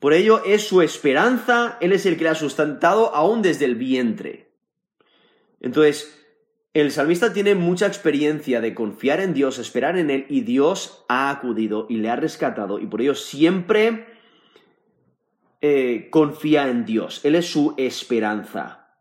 por 0.02 0.14
ello 0.14 0.42
es 0.44 0.66
su 0.66 0.82
esperanza, 0.82 1.78
Él 1.80 1.92
es 1.92 2.06
el 2.06 2.16
que 2.16 2.24
le 2.24 2.30
ha 2.30 2.34
sustentado 2.34 3.14
aún 3.14 3.40
desde 3.40 3.66
el 3.66 3.76
vientre. 3.76 4.50
Entonces, 5.60 6.18
el 6.74 6.90
salmista 6.90 7.32
tiene 7.32 7.54
mucha 7.54 7.86
experiencia 7.86 8.60
de 8.60 8.74
confiar 8.74 9.20
en 9.20 9.32
Dios, 9.32 9.60
esperar 9.60 9.96
en 9.96 10.10
Él, 10.10 10.26
y 10.28 10.40
Dios 10.40 11.04
ha 11.08 11.30
acudido 11.30 11.86
y 11.88 11.98
le 11.98 12.10
ha 12.10 12.16
rescatado, 12.16 12.80
y 12.80 12.86
por 12.86 13.00
ello 13.00 13.14
siempre 13.14 14.08
eh, 15.60 16.08
confía 16.10 16.68
en 16.68 16.84
Dios. 16.84 17.24
Él 17.24 17.36
es 17.36 17.46
su 17.46 17.74
esperanza. 17.76 18.96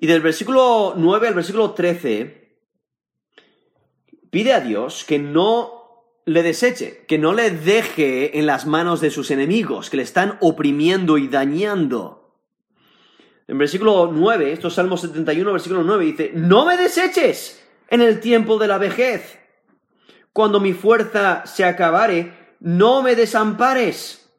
Y 0.00 0.08
del 0.08 0.20
versículo 0.20 0.94
9 0.96 1.28
al 1.28 1.34
versículo 1.34 1.74
13, 1.74 2.58
pide 4.30 4.52
a 4.52 4.60
Dios 4.60 5.04
que 5.04 5.20
no 5.20 5.83
le 6.26 6.42
deseche, 6.42 7.04
que 7.06 7.18
no 7.18 7.32
le 7.32 7.50
deje 7.50 8.38
en 8.38 8.46
las 8.46 8.66
manos 8.66 9.00
de 9.00 9.10
sus 9.10 9.30
enemigos, 9.30 9.90
que 9.90 9.98
le 9.98 10.02
están 10.02 10.38
oprimiendo 10.40 11.18
y 11.18 11.28
dañando. 11.28 12.32
En 13.46 13.58
versículo 13.58 14.10
9, 14.12 14.52
esto 14.52 14.68
es 14.68 14.74
Salmo 14.74 14.96
71, 14.96 15.52
versículo 15.52 15.82
9, 15.82 16.04
dice, 16.04 16.32
no 16.34 16.64
me 16.64 16.78
deseches 16.78 17.62
en 17.88 18.00
el 18.00 18.20
tiempo 18.20 18.58
de 18.58 18.68
la 18.68 18.78
vejez. 18.78 19.38
Cuando 20.32 20.60
mi 20.60 20.72
fuerza 20.72 21.44
se 21.44 21.64
acabare, 21.64 22.32
no 22.58 23.02
me 23.02 23.14
desampares, 23.14 24.30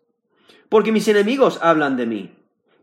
porque 0.69 0.91
mis 0.91 1.07
enemigos 1.07 1.59
hablan 1.61 1.97
de 1.97 2.07
mí, 2.07 2.35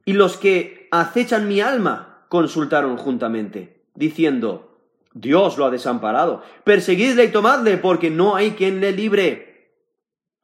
y 0.04 0.12
los 0.12 0.36
que 0.36 0.88
acechan 0.92 1.48
mi 1.48 1.60
alma 1.60 2.24
consultaron 2.28 2.96
juntamente, 2.96 3.82
diciendo, 3.94 4.71
Dios 5.14 5.58
lo 5.58 5.66
ha 5.66 5.70
desamparado. 5.70 6.42
Perseguidle 6.64 7.24
y 7.24 7.28
tomadle, 7.28 7.76
porque 7.76 8.10
no 8.10 8.34
hay 8.36 8.52
quien 8.52 8.80
le 8.80 8.92
libre. 8.92 9.72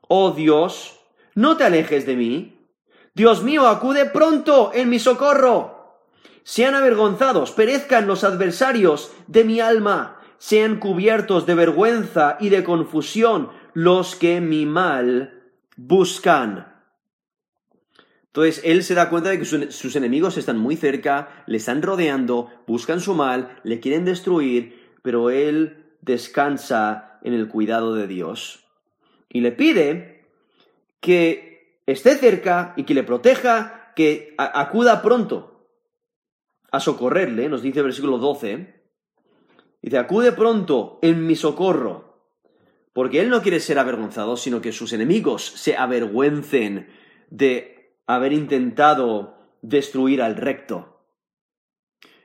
Oh 0.09 0.31
Dios, 0.33 1.01
no 1.35 1.57
te 1.57 1.65
alejes 1.65 2.07
de 2.07 2.17
mí. 2.17 2.67
Dios 3.15 3.43
mío, 3.43 3.67
acude 3.67 4.07
pronto 4.07 4.71
en 4.75 4.89
mi 4.89 4.99
socorro. 4.99 6.01
Sean 6.45 6.75
avergonzados, 6.75 7.53
perezcan 7.53 8.07
los 8.07 8.25
adversarios 8.25 9.13
de 9.27 9.45
mi 9.45 9.61
alma, 9.61 10.21
sean 10.39 10.79
cubiertos 10.79 11.45
de 11.45 11.55
vergüenza 11.55 12.39
y 12.41 12.49
de 12.49 12.65
confusión 12.65 13.51
los 13.75 14.15
que 14.15 14.41
mi 14.41 14.65
mal 14.65 15.43
buscan. 15.77 16.68
Entonces 18.29 18.61
él 18.65 18.83
se 18.85 18.95
da 18.95 19.11
cuenta 19.11 19.31
de 19.31 19.39
que 19.39 19.45
sus 19.45 19.97
enemigos 19.97 20.37
están 20.37 20.59
muy 20.59 20.77
cerca, 20.77 21.45
le 21.47 21.57
están 21.57 21.83
rodeando, 21.83 22.51
buscan 22.67 23.01
su 23.01 23.15
mal, 23.15 23.59
le 23.65 23.81
quieren 23.81 24.05
destruir, 24.05 24.97
pero 25.03 25.31
él 25.31 25.97
descansa 26.03 27.19
en 27.23 27.33
el 27.35 27.49
cuidado 27.49 27.95
de 27.95 28.07
Dios. 28.07 28.65
Y 29.29 29.41
le 29.41 29.53
pide 29.53 30.27
que 31.01 31.81
esté 31.87 32.17
cerca 32.17 32.75
y 32.77 32.85
que 32.85 32.95
le 32.95 33.03
proteja, 33.03 33.93
que 33.97 34.35
acuda 34.37 35.03
pronto 35.03 35.67
a 36.71 36.81
socorrerle, 36.81 37.49
nos 37.49 37.63
dice 37.63 37.81
el 37.81 37.87
versículo 37.87 38.19
12. 38.19 38.75
Dice, 39.81 39.99
acude 39.99 40.33
pronto 40.33 40.99
en 41.03 41.27
mi 41.27 41.35
socorro, 41.35 42.27
porque 42.93 43.21
él 43.21 43.31
no 43.31 43.43
quiere 43.43 43.61
ser 43.61 43.79
avergonzado, 43.79 44.37
sino 44.37 44.61
que 44.61 44.73
sus 44.73 44.93
enemigos 44.93 45.45
se 45.45 45.77
avergüencen 45.77 46.89
de 47.31 47.78
haber 48.09 48.33
intentado 48.33 49.37
destruir 49.63 50.23
al 50.23 50.35
recto. 50.35 51.01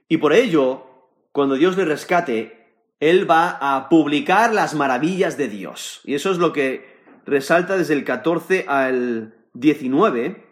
Y 0.08 0.18
por 0.18 0.34
ello, 0.34 0.86
cuando 1.32 1.56
Dios 1.56 1.78
le 1.78 1.86
rescate, 1.86 2.76
Él 3.00 3.30
va 3.30 3.58
a 3.62 3.90
publicar 3.90 4.54
las 4.54 4.74
maravillas 4.74 5.38
de 5.38 5.50
Dios. 5.50 6.02
Y 6.06 6.16
eso 6.16 6.32
es 6.32 6.38
lo 6.38 6.54
que 6.54 6.94
resalta 7.26 7.78
desde 7.78 7.94
el 7.94 8.04
14 8.04 8.66
al 8.68 9.36
19. 9.54 10.48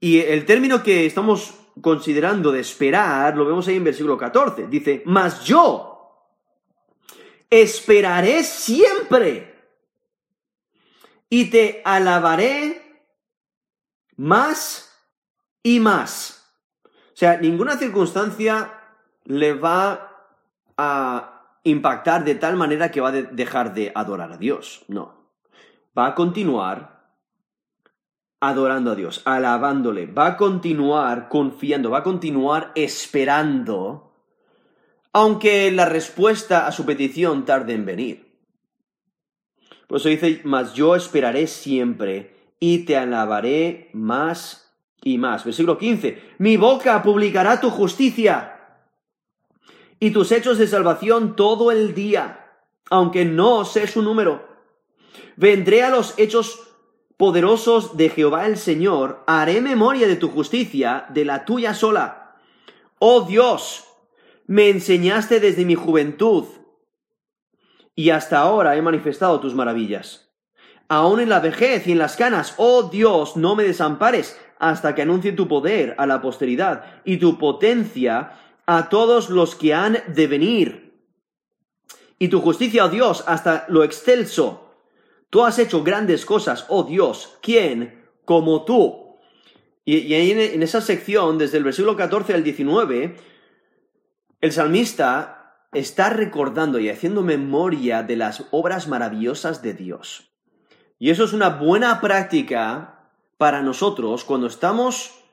Y 0.00 0.20
el 0.20 0.46
término 0.46 0.82
que 0.82 1.06
estamos 1.06 1.54
considerando 1.80 2.50
de 2.50 2.60
esperar, 2.60 3.36
lo 3.36 3.44
vemos 3.44 3.68
ahí 3.68 3.76
en 3.76 3.84
versículo 3.84 4.16
14. 4.16 4.68
Dice, 4.68 5.02
mas 5.04 5.44
yo 5.44 5.90
esperaré 7.50 8.42
siempre 8.42 9.54
y 11.28 11.50
te 11.50 11.82
alabaré 11.84 12.83
más 14.16 14.90
y 15.62 15.80
más. 15.80 16.44
O 16.84 17.16
sea, 17.16 17.38
ninguna 17.38 17.76
circunstancia 17.76 18.72
le 19.24 19.54
va 19.54 20.10
a 20.76 21.58
impactar 21.62 22.24
de 22.24 22.34
tal 22.34 22.56
manera 22.56 22.90
que 22.90 23.00
va 23.00 23.08
a 23.08 23.12
dejar 23.12 23.74
de 23.74 23.92
adorar 23.94 24.32
a 24.32 24.36
Dios. 24.36 24.84
No. 24.88 25.30
Va 25.96 26.06
a 26.06 26.14
continuar 26.14 26.94
adorando 28.40 28.90
a 28.90 28.94
Dios, 28.94 29.22
alabándole, 29.24 30.06
va 30.06 30.26
a 30.26 30.36
continuar 30.36 31.28
confiando, 31.28 31.90
va 31.90 31.98
a 31.98 32.02
continuar 32.02 32.72
esperando, 32.74 34.12
aunque 35.12 35.70
la 35.70 35.86
respuesta 35.86 36.66
a 36.66 36.72
su 36.72 36.84
petición 36.84 37.44
tarde 37.44 37.72
en 37.72 37.86
venir. 37.86 38.38
Por 39.86 39.98
eso 39.98 40.08
dice, 40.08 40.40
mas 40.44 40.74
yo 40.74 40.94
esperaré 40.94 41.46
siempre 41.46 42.34
y 42.58 42.84
te 42.84 42.96
alabaré 42.96 43.90
más 43.92 44.74
y 45.02 45.18
más. 45.18 45.44
Versículo 45.44 45.78
15. 45.78 46.34
Mi 46.38 46.56
boca 46.56 47.02
publicará 47.02 47.60
tu 47.60 47.70
justicia 47.70 48.80
y 50.00 50.10
tus 50.10 50.32
hechos 50.32 50.58
de 50.58 50.66
salvación 50.66 51.36
todo 51.36 51.70
el 51.70 51.94
día, 51.94 52.52
aunque 52.90 53.24
no 53.24 53.64
sé 53.64 53.86
su 53.86 54.02
número. 54.02 54.48
Vendré 55.36 55.82
a 55.82 55.90
los 55.90 56.18
hechos 56.18 56.60
poderosos 57.16 57.96
de 57.96 58.08
Jehová 58.08 58.46
el 58.46 58.56
Señor, 58.56 59.22
haré 59.26 59.60
memoria 59.60 60.06
de 60.08 60.16
tu 60.16 60.28
justicia, 60.28 61.06
de 61.10 61.24
la 61.24 61.44
tuya 61.44 61.74
sola. 61.74 62.36
Oh 62.98 63.22
Dios, 63.22 63.84
me 64.46 64.68
enseñaste 64.68 65.40
desde 65.40 65.64
mi 65.64 65.74
juventud, 65.74 66.44
y 67.94 68.10
hasta 68.10 68.38
ahora 68.38 68.76
he 68.76 68.82
manifestado 68.82 69.38
tus 69.38 69.54
maravillas 69.54 70.23
aún 70.88 71.20
en 71.20 71.28
la 71.28 71.40
vejez 71.40 71.86
y 71.86 71.92
en 71.92 71.98
las 71.98 72.16
canas. 72.16 72.54
Oh 72.56 72.84
Dios, 72.84 73.36
no 73.36 73.56
me 73.56 73.64
desampares 73.64 74.38
hasta 74.58 74.94
que 74.94 75.02
anuncie 75.02 75.32
tu 75.32 75.48
poder 75.48 75.94
a 75.98 76.06
la 76.06 76.20
posteridad 76.20 77.02
y 77.04 77.18
tu 77.18 77.38
potencia 77.38 78.38
a 78.66 78.88
todos 78.88 79.30
los 79.30 79.54
que 79.54 79.74
han 79.74 79.98
de 80.08 80.26
venir. 80.26 80.94
Y 82.18 82.28
tu 82.28 82.40
justicia, 82.40 82.84
oh 82.84 82.88
Dios, 82.88 83.24
hasta 83.26 83.66
lo 83.68 83.84
excelso. 83.84 84.74
Tú 85.30 85.44
has 85.44 85.58
hecho 85.58 85.82
grandes 85.82 86.24
cosas, 86.24 86.64
oh 86.68 86.84
Dios, 86.84 87.38
¿quién 87.42 88.04
como 88.24 88.64
tú? 88.64 89.18
Y, 89.84 90.14
ahí 90.14 90.30
en 90.30 90.62
esa 90.62 90.80
sección, 90.80 91.36
desde 91.36 91.58
el 91.58 91.64
versículo 91.64 91.96
14 91.96 92.32
al 92.32 92.44
19, 92.44 93.16
el 94.40 94.52
salmista 94.52 95.58
está 95.72 96.08
recordando 96.08 96.78
y 96.78 96.88
haciendo 96.88 97.22
memoria 97.22 98.02
de 98.02 98.16
las 98.16 98.44
obras 98.50 98.88
maravillosas 98.88 99.60
de 99.60 99.74
Dios. 99.74 100.33
Y 100.98 101.10
eso 101.10 101.24
es 101.24 101.32
una 101.32 101.50
buena 101.50 102.00
práctica 102.00 103.10
para 103.36 103.62
nosotros 103.62 104.24
cuando 104.24 104.46
estamos 104.46 105.24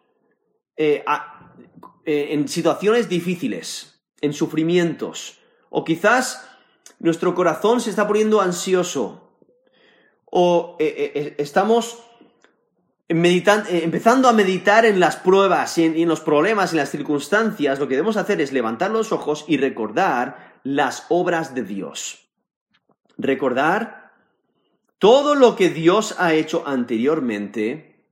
eh, 0.75 1.03
eh, 2.05 2.27
en 2.31 2.47
situaciones 2.47 3.07
difíciles, 3.07 4.01
en 4.21 4.33
sufrimientos, 4.33 5.39
o 5.69 5.83
quizás 5.83 6.47
nuestro 6.99 7.35
corazón 7.35 7.81
se 7.81 7.89
está 7.89 8.07
poniendo 8.07 8.41
ansioso, 8.41 9.37
o 10.25 10.77
eh, 10.79 11.35
estamos 11.37 12.03
empezando 13.07 14.29
a 14.29 14.33
meditar 14.33 14.85
en 14.85 14.99
las 14.99 15.17
pruebas 15.17 15.77
y 15.77 15.83
en 15.83 16.07
los 16.07 16.21
problemas 16.21 16.71
y 16.71 16.75
en 16.75 16.79
las 16.79 16.89
circunstancias, 16.89 17.77
lo 17.77 17.87
que 17.87 17.95
debemos 17.95 18.15
hacer 18.15 18.39
es 18.39 18.53
levantar 18.53 18.89
los 18.91 19.11
ojos 19.11 19.43
y 19.47 19.57
recordar 19.57 20.59
las 20.63 21.05
obras 21.09 21.53
de 21.53 21.63
Dios. 21.63 22.29
Recordar 23.17 24.00
todo 25.01 25.33
lo 25.33 25.55
que 25.55 25.69
Dios 25.69 26.13
ha 26.19 26.35
hecho 26.35 26.61
anteriormente, 26.67 28.05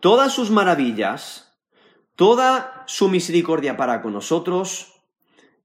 todas 0.00 0.32
sus 0.32 0.50
maravillas, 0.50 1.54
toda 2.16 2.84
su 2.86 3.10
misericordia 3.10 3.76
para 3.76 4.00
con 4.00 4.14
nosotros 4.14 4.94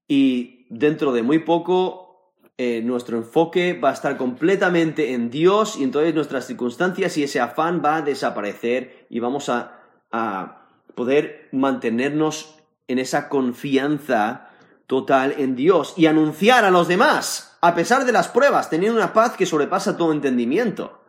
y 0.09 0.65
dentro 0.69 1.13
de 1.13 1.23
muy 1.23 1.39
poco 1.39 2.33
eh, 2.57 2.81
nuestro 2.83 3.15
enfoque 3.15 3.79
va 3.79 3.91
a 3.91 3.93
estar 3.93 4.17
completamente 4.17 5.13
en 5.13 5.29
Dios 5.29 5.77
y 5.79 5.85
entonces 5.85 6.13
nuestras 6.13 6.47
circunstancias 6.47 7.15
y 7.15 7.23
ese 7.23 7.39
afán 7.39 7.81
va 7.81 7.95
a 7.95 8.01
desaparecer 8.01 9.07
y 9.09 9.21
vamos 9.21 9.47
a, 9.47 9.83
a 10.11 10.67
poder 10.95 11.47
mantenernos 11.53 12.57
en 12.89 12.99
esa 12.99 13.29
confianza 13.29 14.49
total 14.85 15.35
en 15.37 15.55
Dios 15.55 15.93
y 15.95 16.07
anunciar 16.07 16.65
a 16.65 16.71
los 16.71 16.89
demás, 16.89 17.48
a 17.61 17.75
pesar 17.75 18.05
de 18.05 18.11
las 18.11 18.27
pruebas, 18.27 18.69
teniendo 18.69 18.97
una 18.97 19.13
paz 19.13 19.35
que 19.35 19.45
sobrepasa 19.45 19.97
todo 19.97 20.13
entendimiento. 20.13 21.03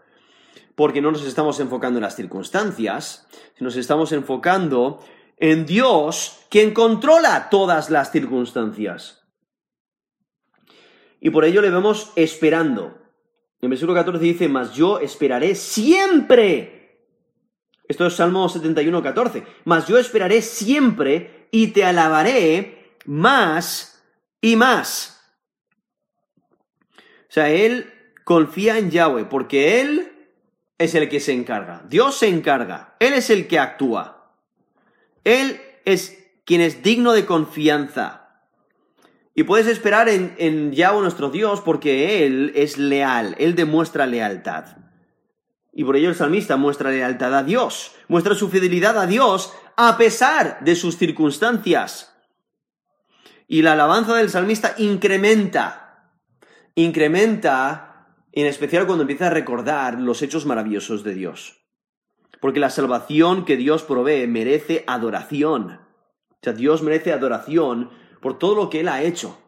Porque 0.74 1.00
no 1.00 1.12
nos 1.12 1.24
estamos 1.24 1.60
enfocando 1.60 1.98
en 1.98 2.04
las 2.04 2.16
circunstancias, 2.16 3.26
nos 3.58 3.76
estamos 3.76 4.12
enfocando 4.12 5.04
en 5.36 5.66
Dios, 5.66 6.40
quien 6.50 6.72
controla 6.72 7.48
todas 7.50 7.90
las 7.90 8.10
circunstancias. 8.10 9.22
Y 11.20 11.30
por 11.30 11.44
ello 11.44 11.60
le 11.60 11.70
vemos 11.70 12.12
esperando. 12.16 12.98
En 13.60 13.68
versículo 13.68 13.94
14 13.94 14.24
dice, 14.24 14.48
mas 14.48 14.74
yo 14.74 14.98
esperaré 14.98 15.54
siempre. 15.54 16.80
Esto 17.86 18.06
es 18.06 18.14
Salmo 18.14 18.48
71, 18.48 19.02
14. 19.02 19.44
Mas 19.64 19.86
yo 19.86 19.98
esperaré 19.98 20.40
siempre 20.40 21.48
y 21.50 21.68
te 21.68 21.84
alabaré 21.84 22.96
más 23.04 24.02
y 24.40 24.56
más. 24.56 25.19
Sea, 27.30 27.48
él 27.48 27.90
confía 28.24 28.76
en 28.76 28.90
Yahweh 28.90 29.24
porque 29.24 29.80
él 29.80 30.12
es 30.76 30.94
el 30.94 31.08
que 31.08 31.20
se 31.20 31.32
encarga. 31.32 31.82
Dios 31.88 32.18
se 32.18 32.28
encarga. 32.28 32.96
Él 32.98 33.14
es 33.14 33.30
el 33.30 33.48
que 33.48 33.58
actúa. 33.58 34.34
Él 35.24 35.60
es 35.84 36.18
quien 36.44 36.60
es 36.60 36.82
digno 36.82 37.12
de 37.12 37.24
confianza. 37.24 38.42
Y 39.34 39.44
puedes 39.44 39.68
esperar 39.68 40.08
en, 40.08 40.34
en 40.38 40.72
Yahweh 40.72 41.00
nuestro 41.02 41.30
Dios 41.30 41.60
porque 41.60 42.26
Él 42.26 42.52
es 42.56 42.76
leal, 42.76 43.36
Él 43.38 43.54
demuestra 43.54 44.06
lealtad. 44.06 44.76
Y 45.72 45.84
por 45.84 45.96
ello 45.96 46.08
el 46.08 46.16
salmista 46.16 46.56
muestra 46.56 46.90
lealtad 46.90 47.34
a 47.34 47.44
Dios, 47.44 47.92
muestra 48.08 48.34
su 48.34 48.50
fidelidad 48.50 48.98
a 48.98 49.06
Dios 49.06 49.54
a 49.76 49.96
pesar 49.96 50.58
de 50.62 50.74
sus 50.74 50.98
circunstancias. 50.98 52.12
Y 53.46 53.62
la 53.62 53.72
alabanza 53.72 54.14
del 54.16 54.30
salmista 54.30 54.74
incrementa, 54.78 55.89
incrementa 56.74 57.90
en 58.32 58.46
especial 58.46 58.86
cuando 58.86 59.02
empieza 59.02 59.26
a 59.26 59.30
recordar 59.30 59.98
los 60.00 60.22
hechos 60.22 60.46
maravillosos 60.46 61.02
de 61.02 61.14
Dios. 61.14 61.64
Porque 62.40 62.60
la 62.60 62.70
salvación 62.70 63.44
que 63.44 63.56
Dios 63.56 63.82
provee 63.82 64.26
merece 64.26 64.84
adoración. 64.86 65.80
O 66.30 66.38
sea, 66.42 66.52
Dios 66.52 66.82
merece 66.82 67.12
adoración 67.12 67.90
por 68.20 68.38
todo 68.38 68.54
lo 68.54 68.70
que 68.70 68.80
Él 68.80 68.88
ha 68.88 69.02
hecho. 69.02 69.38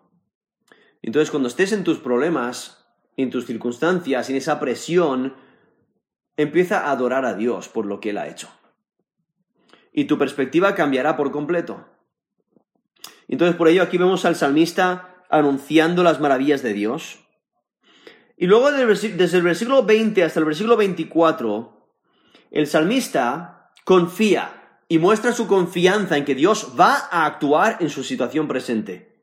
Entonces, 1.00 1.30
cuando 1.30 1.48
estés 1.48 1.72
en 1.72 1.84
tus 1.84 1.98
problemas, 1.98 2.86
en 3.16 3.30
tus 3.30 3.46
circunstancias, 3.46 4.28
en 4.30 4.36
esa 4.36 4.60
presión, 4.60 5.34
empieza 6.36 6.86
a 6.86 6.90
adorar 6.90 7.24
a 7.24 7.34
Dios 7.34 7.68
por 7.68 7.86
lo 7.86 8.00
que 8.00 8.10
Él 8.10 8.18
ha 8.18 8.28
hecho. 8.28 8.48
Y 9.92 10.04
tu 10.04 10.18
perspectiva 10.18 10.74
cambiará 10.74 11.16
por 11.16 11.30
completo. 11.32 11.86
Entonces, 13.28 13.56
por 13.56 13.68
ello, 13.68 13.82
aquí 13.82 13.96
vemos 13.96 14.24
al 14.24 14.36
salmista 14.36 15.11
anunciando 15.32 16.02
las 16.02 16.20
maravillas 16.20 16.62
de 16.62 16.74
Dios. 16.74 17.18
Y 18.36 18.46
luego, 18.46 18.70
desde 18.70 19.36
el 19.36 19.42
versículo 19.42 19.82
20 19.82 20.22
hasta 20.22 20.38
el 20.38 20.46
versículo 20.46 20.76
24, 20.76 21.88
el 22.50 22.66
salmista 22.66 23.72
confía 23.84 24.78
y 24.88 24.98
muestra 24.98 25.32
su 25.32 25.46
confianza 25.46 26.18
en 26.18 26.26
que 26.26 26.34
Dios 26.34 26.74
va 26.78 27.08
a 27.10 27.24
actuar 27.24 27.78
en 27.80 27.88
su 27.88 28.04
situación 28.04 28.46
presente. 28.46 29.16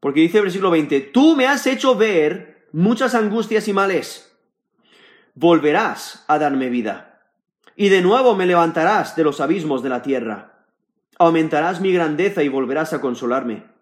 Porque 0.00 0.20
dice 0.20 0.38
el 0.38 0.44
versículo 0.44 0.70
20, 0.72 1.00
tú 1.00 1.36
me 1.36 1.46
has 1.46 1.66
hecho 1.66 1.94
ver 1.94 2.66
muchas 2.72 3.14
angustias 3.14 3.68
y 3.68 3.72
males. 3.72 4.36
Volverás 5.34 6.24
a 6.26 6.38
darme 6.38 6.68
vida. 6.68 7.22
Y 7.76 7.90
de 7.90 8.02
nuevo 8.02 8.34
me 8.34 8.46
levantarás 8.46 9.14
de 9.14 9.22
los 9.22 9.40
abismos 9.40 9.82
de 9.82 9.88
la 9.88 10.02
tierra. 10.02 10.64
Aumentarás 11.18 11.80
mi 11.80 11.92
grandeza 11.92 12.42
y 12.42 12.48
volverás 12.48 12.92
a 12.92 13.00
consolarme. 13.00 13.75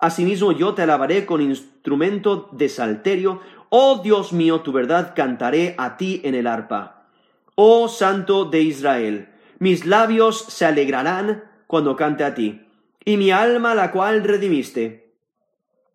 Asimismo 0.00 0.52
yo 0.52 0.74
te 0.74 0.82
alabaré 0.82 1.26
con 1.26 1.42
instrumento 1.42 2.48
de 2.52 2.68
salterio. 2.68 3.40
Oh 3.68 4.00
Dios 4.02 4.32
mío, 4.32 4.60
tu 4.60 4.72
verdad 4.72 5.12
cantaré 5.14 5.74
a 5.78 5.96
ti 5.96 6.22
en 6.24 6.34
el 6.34 6.46
arpa. 6.46 7.06
Oh 7.54 7.88
Santo 7.88 8.46
de 8.46 8.62
Israel, 8.62 9.28
mis 9.58 9.84
labios 9.84 10.46
se 10.48 10.64
alegrarán 10.64 11.44
cuando 11.66 11.94
cante 11.94 12.24
a 12.24 12.34
ti, 12.34 12.66
y 13.04 13.18
mi 13.18 13.30
alma 13.30 13.74
la 13.74 13.92
cual 13.92 14.24
redimiste. 14.24 15.12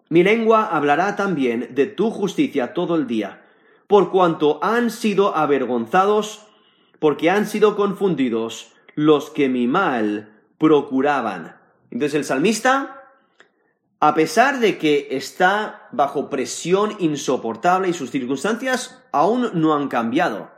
Mi 0.10 0.24
lengua 0.24 0.66
hablará 0.66 1.16
también 1.16 1.70
de 1.72 1.88
tu 1.88 2.12
justicia 2.12 2.76
todo 2.76 2.96
el 2.96 3.08
día, 3.08 3.42
por 3.88 4.12
cuanto 4.12 4.64
han 4.64 4.92
sido 4.92 5.36
avergonzados, 5.36 6.46
porque 7.00 7.32
han 7.32 7.48
sido 7.48 7.76
confundidos 7.76 8.72
los 8.94 9.32
que 9.32 9.50
mi 9.50 9.66
mal 9.66 10.32
procuraban. 10.60 11.58
Entonces 11.90 12.14
el 12.14 12.24
salmista, 12.24 13.05
a 14.00 14.14
pesar 14.14 14.60
de 14.60 14.78
que 14.78 15.08
está 15.12 15.88
bajo 15.92 16.30
presión 16.30 16.96
insoportable 17.00 17.90
y 17.90 17.94
sus 17.94 18.12
circunstancias 18.12 19.02
aún 19.12 19.52
no 19.54 19.74
han 19.74 19.88
cambiado, 19.88 20.52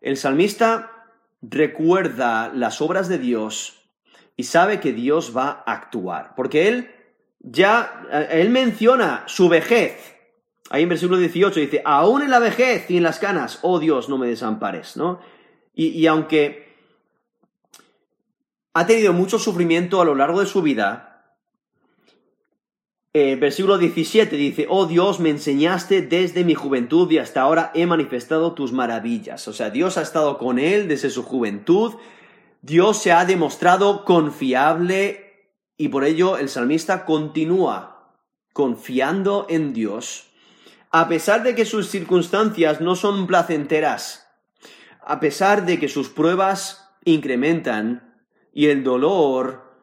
el 0.00 0.16
salmista 0.16 1.08
recuerda 1.40 2.50
las 2.54 2.80
obras 2.80 3.08
de 3.08 3.18
Dios 3.18 3.82
y 4.36 4.44
sabe 4.44 4.80
que 4.80 4.92
Dios 4.92 5.36
va 5.36 5.62
a 5.66 5.72
actuar. 5.72 6.34
Porque 6.36 6.68
él 6.68 6.90
ya, 7.40 8.06
él 8.30 8.50
menciona 8.50 9.24
su 9.26 9.48
vejez. 9.48 10.16
Ahí 10.70 10.84
en 10.84 10.88
versículo 10.88 11.18
18 11.18 11.60
dice, 11.60 11.82
aún 11.84 12.22
en 12.22 12.30
la 12.30 12.38
vejez 12.38 12.90
y 12.90 12.96
en 12.96 13.02
las 13.02 13.18
canas, 13.18 13.58
oh 13.62 13.78
Dios, 13.78 14.08
no 14.08 14.18
me 14.18 14.26
desampares, 14.26 14.96
¿no? 14.96 15.20
Y, 15.74 15.88
y 15.88 16.06
aunque 16.06 16.76
ha 18.74 18.86
tenido 18.86 19.12
mucho 19.12 19.38
sufrimiento 19.38 20.00
a 20.00 20.04
lo 20.04 20.14
largo 20.14 20.40
de 20.40 20.46
su 20.46 20.62
vida, 20.62 21.11
eh, 23.14 23.36
versículo 23.36 23.76
17 23.76 24.36
dice, 24.36 24.66
oh 24.70 24.86
Dios, 24.86 25.20
me 25.20 25.28
enseñaste 25.28 26.00
desde 26.00 26.44
mi 26.44 26.54
juventud 26.54 27.10
y 27.10 27.18
hasta 27.18 27.42
ahora 27.42 27.70
he 27.74 27.84
manifestado 27.84 28.54
tus 28.54 28.72
maravillas. 28.72 29.46
O 29.48 29.52
sea, 29.52 29.68
Dios 29.68 29.98
ha 29.98 30.02
estado 30.02 30.38
con 30.38 30.58
él 30.58 30.88
desde 30.88 31.10
su 31.10 31.22
juventud, 31.22 31.94
Dios 32.62 33.02
se 33.02 33.12
ha 33.12 33.24
demostrado 33.24 34.04
confiable 34.04 35.50
y 35.76 35.88
por 35.88 36.04
ello 36.04 36.38
el 36.38 36.48
salmista 36.48 37.04
continúa 37.04 37.92
confiando 38.52 39.46
en 39.48 39.72
Dios, 39.72 40.28
a 40.90 41.08
pesar 41.08 41.42
de 41.42 41.54
que 41.54 41.64
sus 41.64 41.88
circunstancias 41.88 42.80
no 42.80 42.96
son 42.96 43.26
placenteras, 43.26 44.28
a 45.04 45.20
pesar 45.20 45.66
de 45.66 45.78
que 45.78 45.88
sus 45.88 46.08
pruebas 46.08 46.88
incrementan 47.04 48.14
y 48.52 48.66
el 48.66 48.84
dolor 48.84 49.74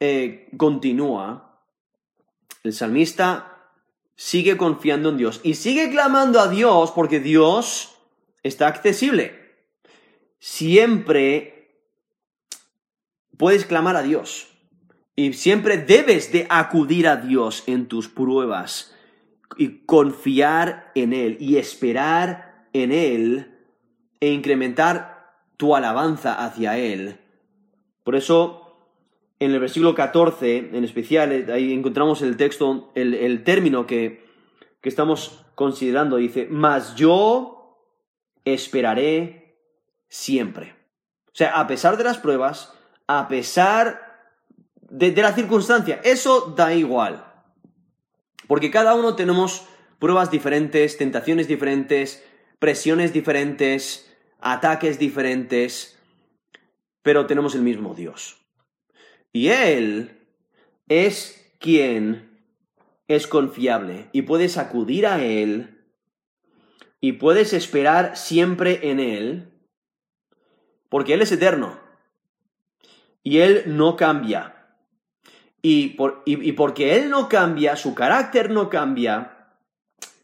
eh, 0.00 0.48
continúa, 0.56 1.51
el 2.62 2.72
salmista 2.72 3.70
sigue 4.14 4.56
confiando 4.56 5.08
en 5.08 5.16
Dios 5.16 5.40
y 5.42 5.54
sigue 5.54 5.90
clamando 5.90 6.40
a 6.40 6.48
Dios 6.48 6.92
porque 6.92 7.20
Dios 7.20 7.96
está 8.42 8.68
accesible. 8.68 9.40
Siempre 10.38 11.76
puedes 13.36 13.64
clamar 13.64 13.96
a 13.96 14.02
Dios 14.02 14.48
y 15.16 15.32
siempre 15.32 15.78
debes 15.78 16.32
de 16.32 16.46
acudir 16.50 17.08
a 17.08 17.16
Dios 17.16 17.64
en 17.66 17.86
tus 17.86 18.08
pruebas 18.08 18.94
y 19.56 19.84
confiar 19.84 20.90
en 20.94 21.12
Él 21.12 21.36
y 21.40 21.56
esperar 21.56 22.68
en 22.72 22.92
Él 22.92 23.58
e 24.20 24.30
incrementar 24.30 25.34
tu 25.56 25.74
alabanza 25.76 26.44
hacia 26.44 26.78
Él. 26.78 27.18
Por 28.04 28.16
eso 28.16 28.61
en 29.44 29.50
el 29.50 29.60
versículo 29.60 29.94
14, 29.94 30.70
en 30.72 30.84
especial, 30.84 31.32
eh, 31.32 31.46
ahí 31.52 31.72
encontramos 31.72 32.22
el 32.22 32.36
texto, 32.36 32.92
el, 32.94 33.42
término 33.44 33.86
que, 33.86 34.24
que 34.80 34.88
estamos 34.88 35.44
considerando, 35.54 36.16
dice, 36.16 36.46
mas 36.50 36.94
yo 36.94 37.78
esperaré 38.44 39.56
siempre. 40.08 40.76
O 41.26 41.34
sea, 41.34 41.58
a 41.58 41.66
pesar 41.66 41.96
de 41.96 42.04
las 42.04 42.18
pruebas, 42.18 42.72
a 43.06 43.26
pesar 43.26 44.30
de, 44.80 45.10
de 45.10 45.22
la 45.22 45.32
circunstancia, 45.32 46.00
eso 46.04 46.52
da 46.56 46.74
igual. 46.74 47.24
Porque 48.46 48.70
cada 48.70 48.94
uno 48.94 49.16
tenemos 49.16 49.66
pruebas 49.98 50.30
diferentes, 50.30 50.98
tentaciones 50.98 51.48
diferentes, 51.48 52.24
presiones 52.58 53.12
diferentes, 53.12 54.12
ataques 54.40 54.98
diferentes, 54.98 55.98
pero 57.02 57.26
tenemos 57.26 57.54
el 57.54 57.62
mismo 57.62 57.94
Dios. 57.94 58.41
Y 59.32 59.48
Él 59.48 60.18
es 60.88 61.54
quien 61.58 62.30
es 63.08 63.26
confiable 63.26 64.08
y 64.12 64.22
puedes 64.22 64.58
acudir 64.58 65.06
a 65.06 65.22
Él 65.24 65.86
y 67.00 67.12
puedes 67.12 67.52
esperar 67.52 68.16
siempre 68.16 68.90
en 68.90 69.00
Él 69.00 69.52
porque 70.88 71.14
Él 71.14 71.22
es 71.22 71.32
eterno 71.32 71.80
y 73.22 73.38
Él 73.38 73.62
no 73.66 73.96
cambia. 73.96 74.56
Y, 75.62 75.90
por, 75.90 76.22
y, 76.26 76.52
porque 76.52 76.96
Él 76.96 77.08
no 77.08 77.28
cambia, 77.28 77.76
su 77.76 77.94
carácter 77.94 78.50
no 78.50 78.68
cambia, 78.68 79.54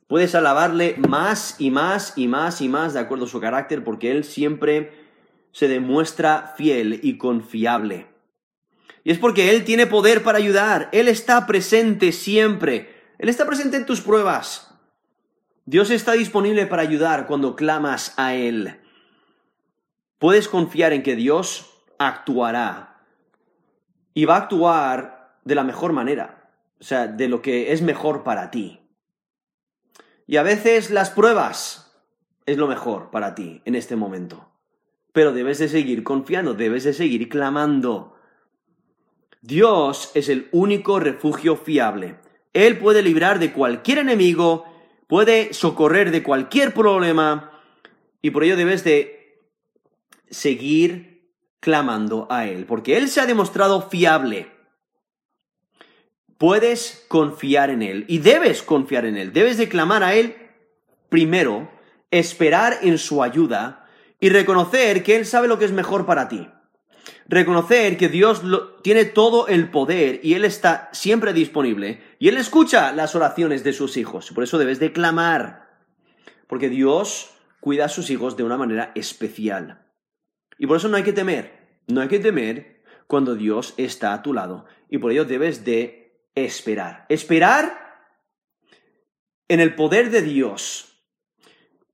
puedes 0.08 0.34
alabarle 0.34 0.96
más 1.08 1.60
y 1.60 1.70
más 1.70 2.14
y 2.16 2.26
más 2.26 2.60
y 2.60 2.68
más 2.68 2.94
de 2.94 3.00
acuerdo 3.00 3.26
a 3.26 3.28
su 3.28 3.40
carácter 3.40 3.84
porque 3.84 4.10
Él 4.10 4.24
siempre 4.24 4.92
se 5.52 5.68
demuestra 5.68 6.54
fiel 6.56 6.98
y 7.02 7.18
confiable. 7.18 8.07
Y 9.08 9.12
es 9.12 9.18
porque 9.18 9.52
Él 9.52 9.64
tiene 9.64 9.86
poder 9.86 10.22
para 10.22 10.36
ayudar. 10.36 10.90
Él 10.92 11.08
está 11.08 11.46
presente 11.46 12.12
siempre. 12.12 12.94
Él 13.16 13.30
está 13.30 13.46
presente 13.46 13.78
en 13.78 13.86
tus 13.86 14.02
pruebas. 14.02 14.74
Dios 15.64 15.88
está 15.88 16.12
disponible 16.12 16.66
para 16.66 16.82
ayudar 16.82 17.26
cuando 17.26 17.56
clamas 17.56 18.12
a 18.18 18.34
Él. 18.34 18.78
Puedes 20.18 20.46
confiar 20.46 20.92
en 20.92 21.02
que 21.02 21.16
Dios 21.16 21.70
actuará. 21.98 23.00
Y 24.12 24.26
va 24.26 24.34
a 24.34 24.40
actuar 24.40 25.38
de 25.42 25.54
la 25.54 25.64
mejor 25.64 25.94
manera. 25.94 26.50
O 26.78 26.84
sea, 26.84 27.06
de 27.06 27.28
lo 27.28 27.40
que 27.40 27.72
es 27.72 27.80
mejor 27.80 28.24
para 28.24 28.50
ti. 28.50 28.82
Y 30.26 30.36
a 30.36 30.42
veces 30.42 30.90
las 30.90 31.08
pruebas 31.08 31.98
es 32.44 32.58
lo 32.58 32.68
mejor 32.68 33.10
para 33.10 33.34
ti 33.34 33.62
en 33.64 33.74
este 33.74 33.96
momento. 33.96 34.52
Pero 35.12 35.32
debes 35.32 35.56
de 35.60 35.70
seguir 35.70 36.04
confiando, 36.04 36.52
debes 36.52 36.84
de 36.84 36.92
seguir 36.92 37.30
clamando. 37.30 38.17
Dios 39.40 40.10
es 40.14 40.28
el 40.28 40.48
único 40.52 40.98
refugio 41.00 41.56
fiable. 41.56 42.16
Él 42.52 42.78
puede 42.78 43.02
librar 43.02 43.38
de 43.38 43.52
cualquier 43.52 43.98
enemigo, 43.98 44.64
puede 45.06 45.54
socorrer 45.54 46.10
de 46.10 46.22
cualquier 46.22 46.74
problema, 46.74 47.52
y 48.20 48.30
por 48.30 48.44
ello 48.44 48.56
debes 48.56 48.84
de 48.84 49.38
seguir 50.30 51.32
clamando 51.60 52.26
a 52.30 52.46
Él, 52.46 52.64
porque 52.66 52.96
Él 52.96 53.08
se 53.08 53.20
ha 53.20 53.26
demostrado 53.26 53.88
fiable. 53.88 54.50
Puedes 56.36 57.04
confiar 57.08 57.70
en 57.70 57.82
Él 57.82 58.04
y 58.08 58.18
debes 58.18 58.62
confiar 58.62 59.06
en 59.06 59.16
Él. 59.16 59.32
Debes 59.32 59.56
de 59.56 59.68
clamar 59.68 60.04
a 60.04 60.14
Él 60.14 60.36
primero, 61.08 61.70
esperar 62.10 62.78
en 62.82 62.98
su 62.98 63.22
ayuda 63.22 63.86
y 64.20 64.28
reconocer 64.28 65.02
que 65.02 65.16
Él 65.16 65.26
sabe 65.26 65.48
lo 65.48 65.58
que 65.58 65.64
es 65.64 65.72
mejor 65.72 66.06
para 66.06 66.28
ti. 66.28 66.48
Reconocer 67.26 67.96
que 67.96 68.08
Dios 68.08 68.42
tiene 68.82 69.04
todo 69.04 69.48
el 69.48 69.70
poder 69.70 70.20
y 70.22 70.34
Él 70.34 70.44
está 70.44 70.88
siempre 70.92 71.32
disponible 71.32 72.02
y 72.18 72.28
Él 72.28 72.36
escucha 72.36 72.92
las 72.92 73.14
oraciones 73.14 73.64
de 73.64 73.72
sus 73.72 73.96
hijos. 73.96 74.30
Por 74.32 74.44
eso 74.44 74.58
debes 74.58 74.80
de 74.80 74.92
clamar, 74.92 75.68
porque 76.46 76.68
Dios 76.68 77.30
cuida 77.60 77.86
a 77.86 77.88
sus 77.88 78.10
hijos 78.10 78.36
de 78.36 78.44
una 78.44 78.56
manera 78.56 78.92
especial. 78.94 79.86
Y 80.58 80.66
por 80.66 80.78
eso 80.78 80.88
no 80.88 80.96
hay 80.96 81.02
que 81.02 81.12
temer, 81.12 81.82
no 81.86 82.00
hay 82.00 82.08
que 82.08 82.18
temer 82.18 82.82
cuando 83.06 83.34
Dios 83.34 83.74
está 83.76 84.12
a 84.12 84.22
tu 84.22 84.32
lado. 84.32 84.66
Y 84.88 84.98
por 84.98 85.12
ello 85.12 85.24
debes 85.24 85.64
de 85.64 86.22
esperar. 86.34 87.06
Esperar 87.08 87.88
en 89.48 89.60
el 89.60 89.74
poder 89.74 90.10
de 90.10 90.22
Dios, 90.22 91.02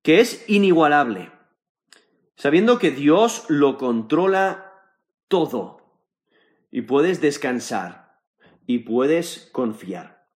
que 0.03 0.21
es 0.21 0.45
inigualable, 0.49 1.31
sabiendo 2.37 2.79
que 2.79 2.91
Dios 2.91 3.45
lo 3.49 3.79
controla 3.79 4.74
todo. 5.29 5.81
Y 6.71 6.83
puedes 6.83 7.21
descansar 7.21 8.21
y 8.67 8.81
puedes 8.81 9.49
confiar. 9.53 10.27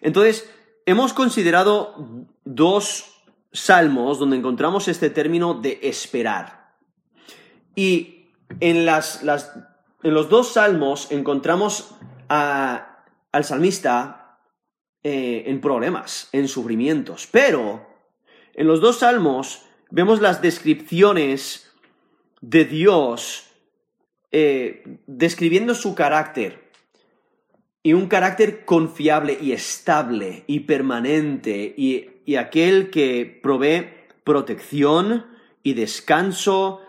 Entonces, 0.00 0.50
hemos 0.86 1.12
considerado 1.12 2.26
dos 2.44 3.12
salmos 3.52 4.18
donde 4.18 4.36
encontramos 4.36 4.88
este 4.88 5.10
término 5.10 5.54
de 5.54 5.78
esperar. 5.82 6.74
Y 7.74 8.32
en, 8.60 8.86
los 8.86 10.28
dos 10.28 10.52
salmos 10.52 11.10
encontramos 11.10 11.94
al 12.28 13.44
salmista 13.44 14.40
eh, 15.02 15.44
en 15.46 15.60
problemas, 15.60 16.28
en 16.32 16.48
sufrimientos. 16.48 17.28
Pero 17.30 17.86
en 18.54 18.66
los 18.66 18.80
dos 18.80 18.98
salmos 18.98 19.62
vemos 19.90 20.20
las 20.20 20.42
descripciones 20.42 21.70
de 22.40 22.64
Dios 22.64 23.51
eh, 24.32 24.82
describiendo 25.06 25.74
su 25.74 25.94
carácter. 25.94 26.70
Y 27.82 27.92
un 27.92 28.06
carácter 28.08 28.64
confiable 28.64 29.36
y 29.40 29.52
estable 29.52 30.44
y 30.46 30.60
permanente 30.60 31.74
y, 31.76 32.10
y 32.24 32.36
aquel 32.36 32.90
que 32.90 33.40
provee 33.42 33.88
protección 34.24 35.26
y 35.62 35.74
descanso 35.74 36.80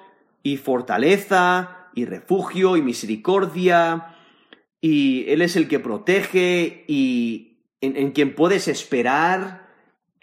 y 0.43 0.57
fortaleza 0.57 1.89
y 1.95 2.05
refugio 2.05 2.77
y 2.77 2.81
misericordia 2.81 4.13
y 4.79 5.29
Él 5.29 5.41
es 5.41 5.55
el 5.55 5.67
que 5.67 5.79
protege 5.79 6.83
y 6.87 7.59
en, 7.79 7.95
en, 7.95 8.11
quien 8.11 8.35
puedes 8.35 8.67
esperar, 8.67 9.69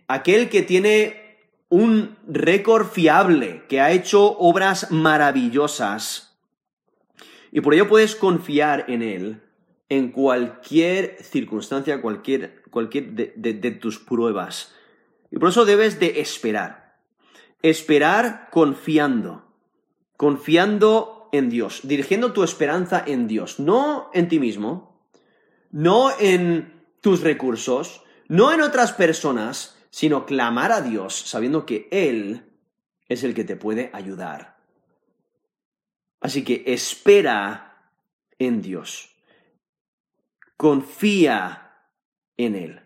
aquel 0.06 0.50
que 0.50 0.60
tiene 0.60 1.38
un 1.70 2.18
récord 2.28 2.86
fiable, 2.86 3.62
que 3.68 3.80
ha 3.80 3.90
hecho 3.90 4.36
obras 4.38 4.90
maravillosas 4.90 6.29
y 7.52 7.60
por 7.60 7.74
ello 7.74 7.88
puedes 7.88 8.14
confiar 8.14 8.84
en 8.88 9.02
Él 9.02 9.42
en 9.88 10.12
cualquier 10.12 11.16
circunstancia, 11.20 12.00
cualquier, 12.00 12.62
cualquier 12.70 13.12
de, 13.12 13.70
tus 13.72 13.98
pruebas. 13.98 14.72
Y 15.30 15.38
por 15.38 15.48
eso 15.48 15.64
debes 15.64 15.98
de 15.98 16.20
esperar. 16.20 16.96
Esperar 17.62 18.48
confiando. 18.50 19.44
Confiando 20.16 21.28
en 21.32 21.50
Dios. 21.50 21.80
Dirigiendo 21.82 22.32
tu 22.32 22.44
esperanza 22.44 23.02
en 23.04 23.26
Dios. 23.26 23.58
No 23.58 24.10
en 24.14 24.28
ti 24.28 24.38
mismo. 24.38 25.02
No 25.72 26.10
en 26.18 26.84
tus 27.00 27.20
recursos. 27.22 28.04
No 28.28 28.52
en 28.52 28.60
otras 28.60 28.92
personas. 28.92 29.76
Sino 29.90 30.24
clamar 30.24 30.70
a 30.70 30.82
Dios 30.82 31.14
sabiendo 31.14 31.66
que 31.66 31.88
Él 31.90 32.44
es 33.08 33.24
el 33.24 33.34
que 33.34 33.42
te 33.42 33.56
puede 33.56 33.90
ayudar. 33.92 34.49
Así 36.20 36.44
que 36.44 36.62
espera 36.66 37.92
en 38.38 38.62
Dios. 38.62 39.10
Confía 40.56 41.72
en 42.36 42.54
Él. 42.54 42.80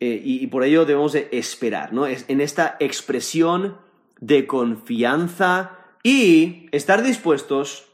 Eh, 0.00 0.20
y, 0.22 0.46
por 0.48 0.64
ello 0.64 0.84
debemos 0.84 1.12
de 1.12 1.28
esperar, 1.32 1.92
¿no? 1.92 2.06
Es 2.06 2.26
en 2.28 2.40
esta 2.40 2.76
expresión 2.80 3.78
de 4.20 4.46
confianza 4.46 5.78
y 6.02 6.68
estar 6.72 7.02
dispuestos 7.02 7.88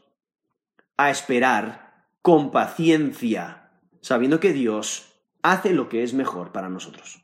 a 0.97 1.09
esperar 1.09 2.07
con 2.21 2.51
paciencia, 2.51 3.69
sabiendo 4.01 4.39
que 4.39 4.51
Dios 4.51 5.13
hace 5.43 5.73
lo 5.73 5.87
que 5.87 6.03
es 6.03 6.13
mejor 6.13 6.51
para 6.51 6.69
nosotros. 6.69 7.21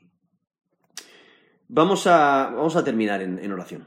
Vamos 1.68 2.06
a, 2.06 2.50
vamos 2.54 2.76
a 2.76 2.84
terminar 2.84 3.20
en 3.22 3.52
oración. 3.52 3.86